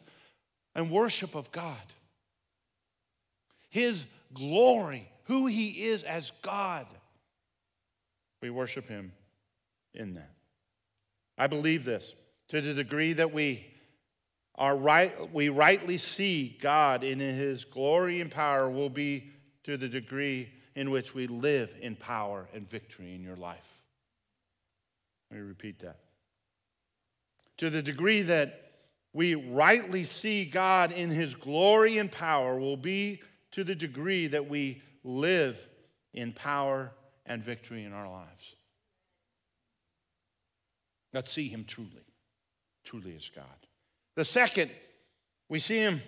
and 0.74 0.90
worship 0.90 1.36
of 1.36 1.52
God. 1.52 1.76
His 3.68 4.06
glory, 4.34 5.08
who 5.26 5.46
He 5.46 5.84
is 5.84 6.02
as 6.02 6.32
God. 6.42 6.88
We 8.42 8.50
worship 8.50 8.88
Him 8.88 9.12
in 9.94 10.14
that. 10.14 10.32
I 11.38 11.46
believe 11.46 11.84
this 11.84 12.12
to 12.48 12.60
the 12.60 12.74
degree 12.74 13.12
that 13.12 13.32
we 13.32 13.64
are 14.56 14.76
right, 14.76 15.32
we 15.32 15.48
rightly 15.48 15.96
see 15.96 16.58
God 16.60 17.04
in 17.04 17.20
his 17.20 17.64
glory 17.64 18.20
and 18.20 18.32
power 18.32 18.68
will 18.68 18.90
be 18.90 19.30
to 19.62 19.76
the 19.76 19.88
degree 19.88 20.48
in 20.74 20.90
which 20.90 21.14
we 21.14 21.28
live 21.28 21.72
in 21.80 21.94
power 21.94 22.48
and 22.52 22.68
victory 22.68 23.14
in 23.14 23.22
your 23.22 23.36
life. 23.36 23.79
Let 25.30 25.40
me 25.40 25.46
repeat 25.46 25.78
that. 25.80 25.96
To 27.58 27.70
the 27.70 27.82
degree 27.82 28.22
that 28.22 28.72
we 29.12 29.34
rightly 29.34 30.04
see 30.04 30.44
God 30.44 30.92
in 30.92 31.10
his 31.10 31.34
glory 31.34 31.98
and 31.98 32.10
power 32.10 32.58
will 32.58 32.76
be 32.76 33.20
to 33.52 33.64
the 33.64 33.74
degree 33.74 34.28
that 34.28 34.48
we 34.48 34.82
live 35.04 35.58
in 36.14 36.32
power 36.32 36.92
and 37.26 37.42
victory 37.42 37.84
in 37.84 37.92
our 37.92 38.08
lives. 38.08 38.56
Let's 41.12 41.32
see 41.32 41.48
him 41.48 41.64
truly, 41.64 41.90
truly 42.84 43.14
as 43.16 43.28
God. 43.28 43.44
The 44.14 44.24
second, 44.24 44.70
we 45.48 45.58
see 45.58 45.78
him 45.78 46.02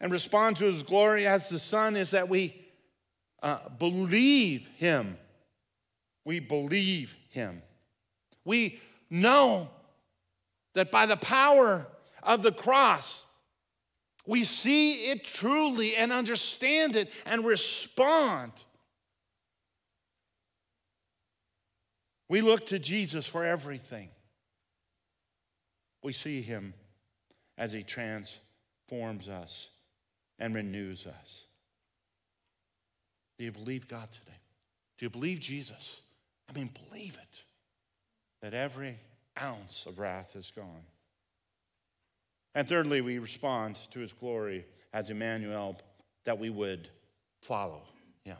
and 0.00 0.10
respond 0.10 0.56
to 0.56 0.66
his 0.66 0.82
glory 0.82 1.26
as 1.26 1.48
the 1.48 1.58
Son 1.58 1.96
is 1.96 2.10
that 2.10 2.28
we 2.28 2.60
uh, 3.42 3.68
believe 3.78 4.66
him. 4.76 5.16
We 6.24 6.40
believe 6.40 7.14
him. 7.30 7.62
We 8.48 8.80
know 9.10 9.68
that 10.72 10.90
by 10.90 11.04
the 11.04 11.18
power 11.18 11.86
of 12.22 12.42
the 12.42 12.50
cross, 12.50 13.20
we 14.26 14.44
see 14.44 15.10
it 15.10 15.22
truly 15.22 15.96
and 15.96 16.10
understand 16.10 16.96
it 16.96 17.10
and 17.26 17.44
respond. 17.44 18.52
We 22.30 22.40
look 22.40 22.68
to 22.68 22.78
Jesus 22.78 23.26
for 23.26 23.44
everything. 23.44 24.08
We 26.02 26.14
see 26.14 26.40
him 26.40 26.72
as 27.58 27.70
he 27.70 27.82
transforms 27.82 29.28
us 29.28 29.68
and 30.38 30.54
renews 30.54 31.06
us. 31.06 31.44
Do 33.38 33.44
you 33.44 33.52
believe 33.52 33.88
God 33.88 34.10
today? 34.10 34.38
Do 34.96 35.04
you 35.04 35.10
believe 35.10 35.38
Jesus? 35.38 36.00
I 36.48 36.58
mean, 36.58 36.70
believe 36.88 37.18
it 37.20 37.42
that 38.42 38.54
every 38.54 38.98
ounce 39.40 39.84
of 39.86 39.98
wrath 39.98 40.36
is 40.36 40.52
gone. 40.54 40.84
And 42.54 42.68
thirdly, 42.68 43.00
we 43.00 43.18
respond 43.18 43.78
to 43.92 44.00
his 44.00 44.12
glory 44.12 44.64
as 44.92 45.10
Emmanuel, 45.10 45.78
that 46.24 46.38
we 46.38 46.50
would 46.50 46.88
follow 47.40 47.82
him, 48.24 48.36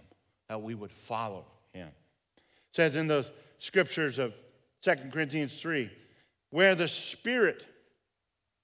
that 0.49 0.61
we 0.61 0.75
would 0.75 0.93
follow 0.93 1.45
him. 1.73 1.89
It 2.37 2.77
says 2.77 2.95
in 2.95 3.07
those 3.07 3.31
scriptures 3.59 4.19
of 4.19 4.35
2 4.83 4.95
Corinthians 5.13 5.61
3 5.61 5.91
where 6.51 6.75
the 6.75 6.89
Spirit 6.89 7.67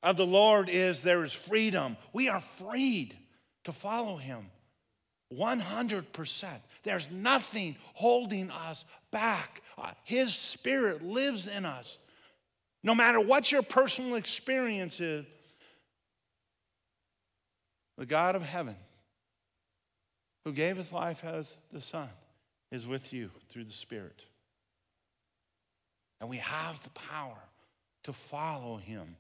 of 0.03 0.17
the 0.17 0.27
Lord 0.27 0.69
is, 0.69 1.03
there 1.03 1.25
is 1.25 1.33
freedom. 1.33 1.97
We 2.13 2.29
are 2.29 2.41
freed 2.41 3.17
to 3.65 3.73
follow 3.73 4.17
Him 4.17 4.51
100%. 5.37 6.47
There's 6.83 7.11
nothing 7.11 7.77
holding 7.95 8.51
us 8.51 8.85
back. 9.11 9.63
Uh, 9.77 9.91
his 10.05 10.35
Spirit 10.35 11.03
lives 11.03 11.47
in 11.47 11.65
us. 11.65 11.99
No 12.83 12.95
matter 12.95 13.21
what 13.21 13.51
your 13.51 13.63
personal 13.63 14.17
experience 14.17 15.01
is, 15.01 15.25
the 17.97 18.07
God 18.07 18.35
of 18.35 18.43
heaven, 18.43 18.77
who 20.45 20.53
gave 20.53 20.77
his 20.77 20.93
life 20.93 21.25
as 21.25 21.57
the 21.73 21.81
Son, 21.81 22.09
is 22.71 22.87
with 22.87 23.13
you 23.13 23.31
through 23.49 23.65
the 23.65 23.73
Spirit. 23.73 24.25
And 26.21 26.29
we 26.29 26.39
have 26.39 26.83
the 26.83 26.91
power 26.91 27.39
to 28.05 28.13
follow 28.13 28.77
him, 28.77 29.17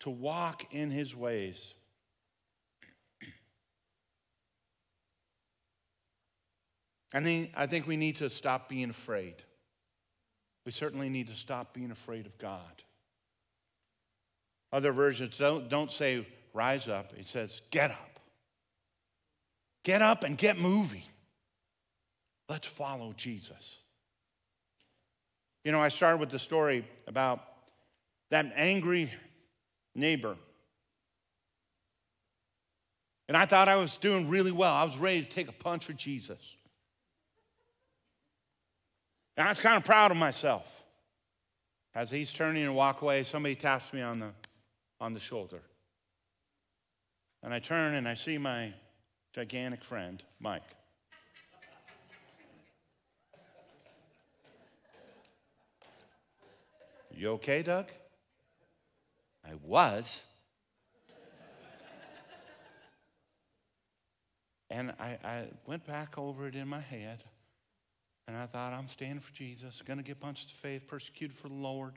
to 0.00 0.10
walk 0.10 0.74
in 0.74 0.90
his 0.90 1.14
ways. 1.14 1.74
I 7.14 7.22
think, 7.22 7.50
I 7.56 7.66
think 7.66 7.86
we 7.86 7.96
need 7.96 8.16
to 8.16 8.28
stop 8.28 8.68
being 8.68 8.90
afraid. 8.90 9.34
We 10.64 10.72
certainly 10.72 11.08
need 11.08 11.28
to 11.28 11.34
stop 11.34 11.72
being 11.72 11.90
afraid 11.90 12.26
of 12.26 12.36
God. 12.38 12.82
Other 14.72 14.92
versions 14.92 15.38
don't, 15.38 15.68
don't 15.68 15.90
say 15.90 16.26
rise 16.52 16.88
up, 16.88 17.12
it 17.16 17.26
says 17.26 17.60
get 17.70 17.90
up. 17.90 18.20
Get 19.84 20.02
up 20.02 20.24
and 20.24 20.36
get 20.36 20.58
moving. 20.58 21.04
Let's 22.48 22.66
follow 22.66 23.12
Jesus. 23.16 23.76
You 25.64 25.72
know, 25.72 25.80
I 25.80 25.88
started 25.88 26.18
with 26.18 26.30
the 26.30 26.38
story 26.38 26.84
about 27.06 27.40
that 28.30 28.52
angry 28.56 29.10
neighbor. 29.94 30.36
And 33.28 33.36
I 33.36 33.46
thought 33.46 33.68
I 33.68 33.76
was 33.76 33.96
doing 33.96 34.28
really 34.28 34.52
well. 34.52 34.72
I 34.72 34.84
was 34.84 34.96
ready 34.96 35.22
to 35.22 35.28
take 35.28 35.48
a 35.48 35.52
punch 35.52 35.86
for 35.86 35.92
Jesus. 35.92 36.56
And 39.36 39.46
I 39.46 39.50
was 39.50 39.60
kind 39.60 39.76
of 39.76 39.84
proud 39.84 40.10
of 40.10 40.16
myself. 40.16 40.66
As 41.94 42.10
he's 42.10 42.32
turning 42.32 42.64
to 42.64 42.72
walk 42.72 43.02
away, 43.02 43.22
somebody 43.22 43.54
taps 43.54 43.92
me 43.92 44.00
on 44.02 44.20
the, 44.20 44.30
on 45.00 45.14
the 45.14 45.20
shoulder. 45.20 45.60
And 47.42 47.52
I 47.52 47.58
turn 47.58 47.94
and 47.94 48.08
I 48.08 48.14
see 48.14 48.38
my 48.38 48.72
gigantic 49.34 49.84
friend, 49.84 50.22
Mike. 50.40 50.62
You 57.14 57.30
okay, 57.32 57.62
Doug? 57.62 57.86
I 59.42 59.54
was. 59.62 60.20
and 64.68 64.92
I, 64.98 65.16
I 65.24 65.44
went 65.66 65.86
back 65.86 66.18
over 66.18 66.46
it 66.46 66.54
in 66.54 66.68
my 66.68 66.80
head. 66.80 67.22
And 68.28 68.36
I 68.36 68.46
thought, 68.46 68.72
I'm 68.72 68.88
standing 68.88 69.20
for 69.20 69.32
Jesus, 69.32 69.82
going 69.86 69.98
to 69.98 70.02
get 70.02 70.20
punched 70.20 70.48
to 70.48 70.54
faith, 70.56 70.88
persecuted 70.88 71.36
for 71.36 71.48
the 71.48 71.54
Lord. 71.54 71.94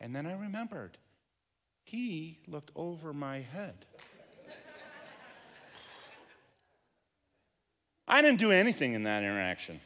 And 0.00 0.16
then 0.16 0.26
I 0.26 0.32
remembered, 0.32 0.96
he 1.84 2.38
looked 2.46 2.70
over 2.74 3.12
my 3.12 3.40
head. 3.40 3.84
I 8.08 8.20
didn't 8.20 8.40
do 8.40 8.50
anything 8.50 8.94
in 8.94 9.04
that 9.04 9.22
interaction. 9.22 9.80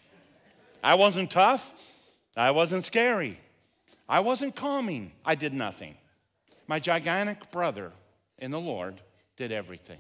I 0.83 0.95
wasn't 0.95 1.31
tough. 1.31 1.73
I 2.37 2.51
wasn't 2.51 2.85
scary. 2.85 3.39
I 4.09 4.21
wasn't 4.21 4.57
calming. 4.57 5.13
I 5.25 5.35
did 5.35 5.53
nothing. 5.53 5.97
My 6.67 6.79
gigantic 6.79 7.51
brother 7.51 7.93
in 8.39 8.51
the 8.51 8.61
Lord 8.61 9.01
did 9.37 9.53
everything. 9.53 9.99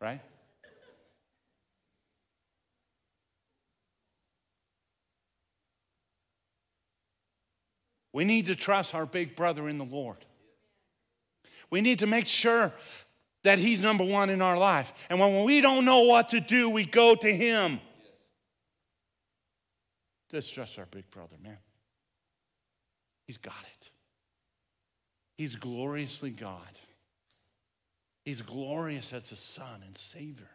Right? 0.00 0.20
We 8.12 8.24
need 8.24 8.46
to 8.46 8.56
trust 8.56 8.94
our 8.94 9.06
big 9.06 9.36
brother 9.36 9.68
in 9.68 9.78
the 9.78 9.84
Lord. 9.84 10.24
We 11.70 11.80
need 11.80 12.00
to 12.00 12.06
make 12.06 12.26
sure 12.26 12.72
that 13.44 13.58
he's 13.58 13.80
number 13.80 14.04
one 14.04 14.30
in 14.30 14.42
our 14.42 14.58
life. 14.58 14.92
And 15.08 15.20
when 15.20 15.44
we 15.44 15.60
don't 15.60 15.84
know 15.84 16.00
what 16.00 16.30
to 16.30 16.40
do, 16.40 16.68
we 16.68 16.84
go 16.84 17.14
to 17.14 17.32
him. 17.34 17.80
Is 20.32 20.48
just 20.48 20.78
our 20.78 20.86
big 20.86 21.10
brother, 21.10 21.34
man. 21.42 21.58
He's 23.26 23.36
got 23.36 23.64
it. 23.80 23.90
He's 25.36 25.56
gloriously 25.56 26.30
God. 26.30 26.80
He's 28.24 28.40
glorious 28.40 29.12
as 29.12 29.32
a 29.32 29.36
son 29.36 29.82
and 29.84 29.98
savior. 29.98 30.50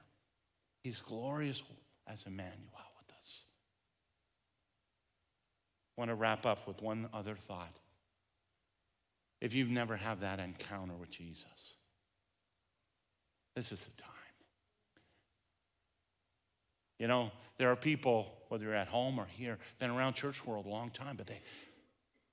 He's 0.84 1.02
glorious 1.02 1.62
as 2.08 2.24
Emmanuel 2.26 2.54
with 2.98 3.18
us. 3.20 3.44
I 5.84 5.85
want 5.98 6.10
to 6.10 6.16
wrap 6.16 6.46
up 6.46 6.68
with 6.68 6.82
one 6.82 7.10
other 7.14 7.36
thought. 7.36 7.74
If 9.42 9.54
you've 9.54 9.70
never 9.70 9.96
had 9.96 10.22
that 10.22 10.40
encounter 10.40 10.94
with 10.96 11.12
Jesus, 11.12 11.46
this 13.56 13.72
is 13.72 13.80
the 13.80 14.02
time. 14.02 14.12
You 17.00 17.08
know, 17.08 17.32
there 17.58 17.70
are 17.72 17.76
people, 17.76 18.34
whether 18.50 18.66
you're 18.66 18.76
at 18.76 18.88
home 18.88 19.20
or 19.20 19.26
here, 19.26 19.58
been 19.80 19.92
around 19.92 20.14
church 20.14 20.46
world 20.46 20.66
a 20.66 20.70
long 20.70 20.90
time, 20.90 21.16
but 21.18 21.28
they 21.28 21.42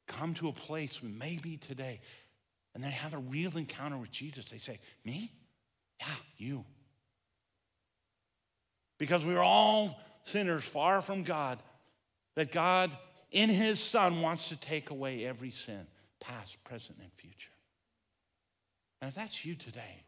come 0.07 0.35
to 0.35 0.48
a 0.48 0.53
place, 0.53 0.98
maybe 1.03 1.57
today, 1.57 2.01
and 2.75 2.83
they 2.83 2.90
have 2.90 3.14
a 3.14 3.18
real 3.18 3.57
encounter 3.57 3.96
with 3.96 4.11
Jesus. 4.11 4.44
They 4.46 4.59
say, 4.59 4.79
Me? 5.05 5.33
Yeah, 6.01 6.07
you. 6.37 6.64
Because 8.98 9.25
we're 9.25 9.40
all 9.40 10.01
sinners 10.25 10.64
far 10.64 11.01
from 11.01 11.25
God, 11.25 11.59
that 12.37 12.53
God 12.53 12.90
in 13.33 13.49
His 13.49 13.81
Son 13.81 14.23
wants 14.23 14.49
to 14.51 14.57
take 14.57 14.90
away 14.90 15.27
every 15.27 15.51
sin, 15.51 15.87
past, 16.21 16.62
present, 16.64 16.99
and 17.01 17.11
future. 17.16 17.51
And 19.01 19.09
if 19.09 19.14
that's 19.14 19.45
you 19.45 19.57
today, 19.57 20.05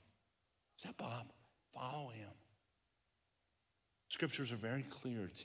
step 0.76 0.94
up, 1.02 1.26
follow 1.74 2.10
Him. 2.10 2.28
Scriptures 4.10 4.52
are 4.52 4.56
very 4.56 4.84
clear. 4.84 5.24
It's, 5.24 5.44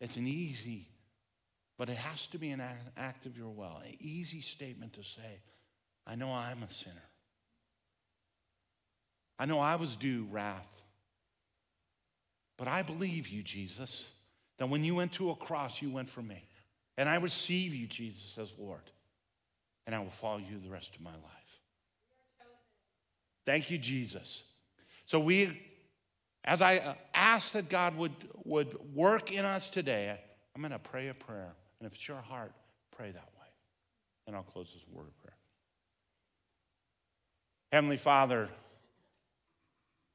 it's 0.00 0.16
an 0.16 0.26
easy, 0.26 0.88
but 1.78 1.88
it 1.88 1.96
has 1.96 2.26
to 2.28 2.38
be 2.38 2.50
an 2.50 2.62
act 2.96 3.24
of 3.24 3.38
your 3.38 3.48
will, 3.48 3.80
an 3.86 3.94
easy 4.00 4.42
statement 4.42 4.92
to 4.94 5.04
say, 5.04 5.40
I 6.06 6.16
know 6.16 6.30
I'm 6.30 6.62
a 6.62 6.70
sinner. 6.70 6.96
I 9.38 9.46
know 9.46 9.58
I 9.58 9.76
was 9.76 9.96
due 9.96 10.26
wrath. 10.30 10.68
But 12.56 12.68
I 12.68 12.82
believe 12.82 13.28
you, 13.28 13.42
Jesus, 13.42 14.06
that 14.58 14.68
when 14.68 14.84
you 14.84 14.94
went 14.94 15.12
to 15.14 15.30
a 15.30 15.34
cross, 15.34 15.80
you 15.80 15.90
went 15.90 16.08
for 16.08 16.22
me. 16.22 16.44
And 16.96 17.08
I 17.08 17.16
receive 17.16 17.74
you, 17.74 17.86
Jesus, 17.86 18.38
as 18.38 18.52
Lord. 18.58 18.80
And 19.86 19.94
I 19.94 19.98
will 19.98 20.10
follow 20.10 20.38
you 20.38 20.58
the 20.62 20.70
rest 20.70 20.94
of 20.94 21.02
my 21.02 21.10
life. 21.10 21.20
Thank 23.44 23.70
you, 23.70 23.78
Jesus. 23.78 24.42
So 25.06 25.20
we, 25.20 25.60
as 26.44 26.62
I 26.62 26.78
uh, 26.78 26.94
ask 27.12 27.52
that 27.52 27.68
God 27.68 27.96
would, 27.96 28.12
would 28.44 28.76
work 28.94 29.32
in 29.32 29.44
us 29.44 29.68
today, 29.68 30.18
I'm 30.54 30.62
going 30.62 30.72
to 30.72 30.78
pray 30.78 31.08
a 31.08 31.14
prayer. 31.14 31.52
And 31.78 31.86
if 31.86 31.94
it's 31.94 32.08
your 32.08 32.20
heart, 32.20 32.52
pray 32.96 33.10
that 33.10 33.16
way. 33.16 33.48
And 34.26 34.34
I'll 34.34 34.42
close 34.42 34.70
this 34.72 34.82
word 34.90 35.08
of 35.08 35.18
prayer. 35.22 35.36
Heavenly 37.72 37.96
Father, 37.96 38.48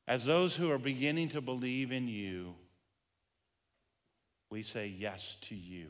as 0.08 0.26
those 0.26 0.56
who 0.56 0.72
are 0.72 0.80
beginning 0.80 1.30
to 1.30 1.42
believe 1.42 1.92
in 1.92 2.08
you, 2.08 2.56
we 4.50 4.64
say 4.64 4.88
yes 4.88 5.38
to 5.42 5.56
you. 5.56 5.88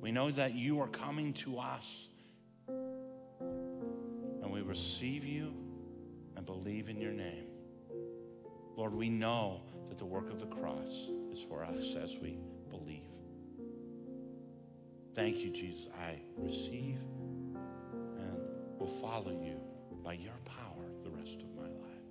We 0.00 0.12
know 0.12 0.30
that 0.30 0.54
you 0.54 0.80
are 0.80 0.86
coming 0.86 1.32
to 1.44 1.58
us, 1.58 1.84
and 2.68 4.52
we 4.52 4.60
receive 4.60 5.24
you 5.24 5.52
and 6.36 6.46
believe 6.46 6.88
in 6.88 7.00
your 7.00 7.10
name. 7.10 7.46
Lord, 8.76 8.94
we 8.94 9.08
know 9.08 9.62
that 9.88 9.98
the 9.98 10.04
work 10.04 10.30
of 10.30 10.38
the 10.38 10.46
cross 10.46 10.90
is 11.32 11.40
for 11.48 11.64
us 11.64 11.96
as 12.00 12.14
we 12.22 12.38
believe. 12.70 13.02
Thank 15.16 15.38
you, 15.38 15.50
Jesus. 15.50 15.88
I 15.98 16.20
receive 16.36 16.98
and 17.54 18.38
will 18.78 19.00
follow 19.00 19.32
you 19.32 19.58
by 20.04 20.12
your 20.12 20.38
power 20.44 20.84
the 21.02 21.10
rest 21.10 21.38
of 21.40 21.52
my 21.56 21.68
life. 21.68 22.04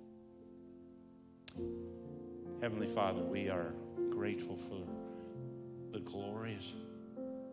Heavenly 2.60 2.92
Father, 2.94 3.22
we 3.22 3.48
are 3.48 3.72
grateful 4.10 4.58
for 4.68 4.86
the 5.92 6.00
glorious 6.00 6.66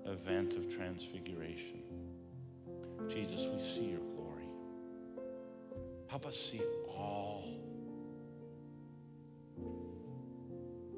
event 0.06 0.54
of 0.54 0.74
transfiguration. 0.76 1.82
Jesus, 3.10 3.48
we 3.54 3.60
see 3.62 3.90
your 3.92 4.00
glory. 4.16 4.48
Help 6.08 6.26
us 6.26 6.38
see 6.52 6.62
all 6.90 7.46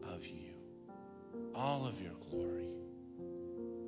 of 0.04 0.26
you, 0.26 0.54
all 1.54 1.86
of 1.86 2.02
your 2.02 2.14
glory. 2.30 2.68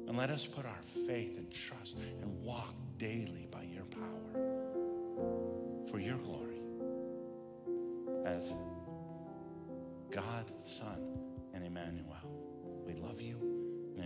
And 0.08 0.18
let 0.18 0.30
us 0.30 0.46
put 0.46 0.66
our 0.66 0.82
faith 1.06 1.38
and 1.38 1.52
trust 1.52 1.96
and 2.22 2.42
walk 2.42 2.74
daily 2.98 3.48
by 3.52 3.64
your 3.64 3.84
power 3.86 4.48
for 5.92 6.00
your 6.00 6.18
glory 6.18 6.62
as 8.26 8.52
God, 10.12 10.46
Son, 10.64 11.20
and 11.54 11.66
Emmanuel. 11.66 12.16
We 12.86 12.94
love 12.94 13.22
you, 13.22 13.47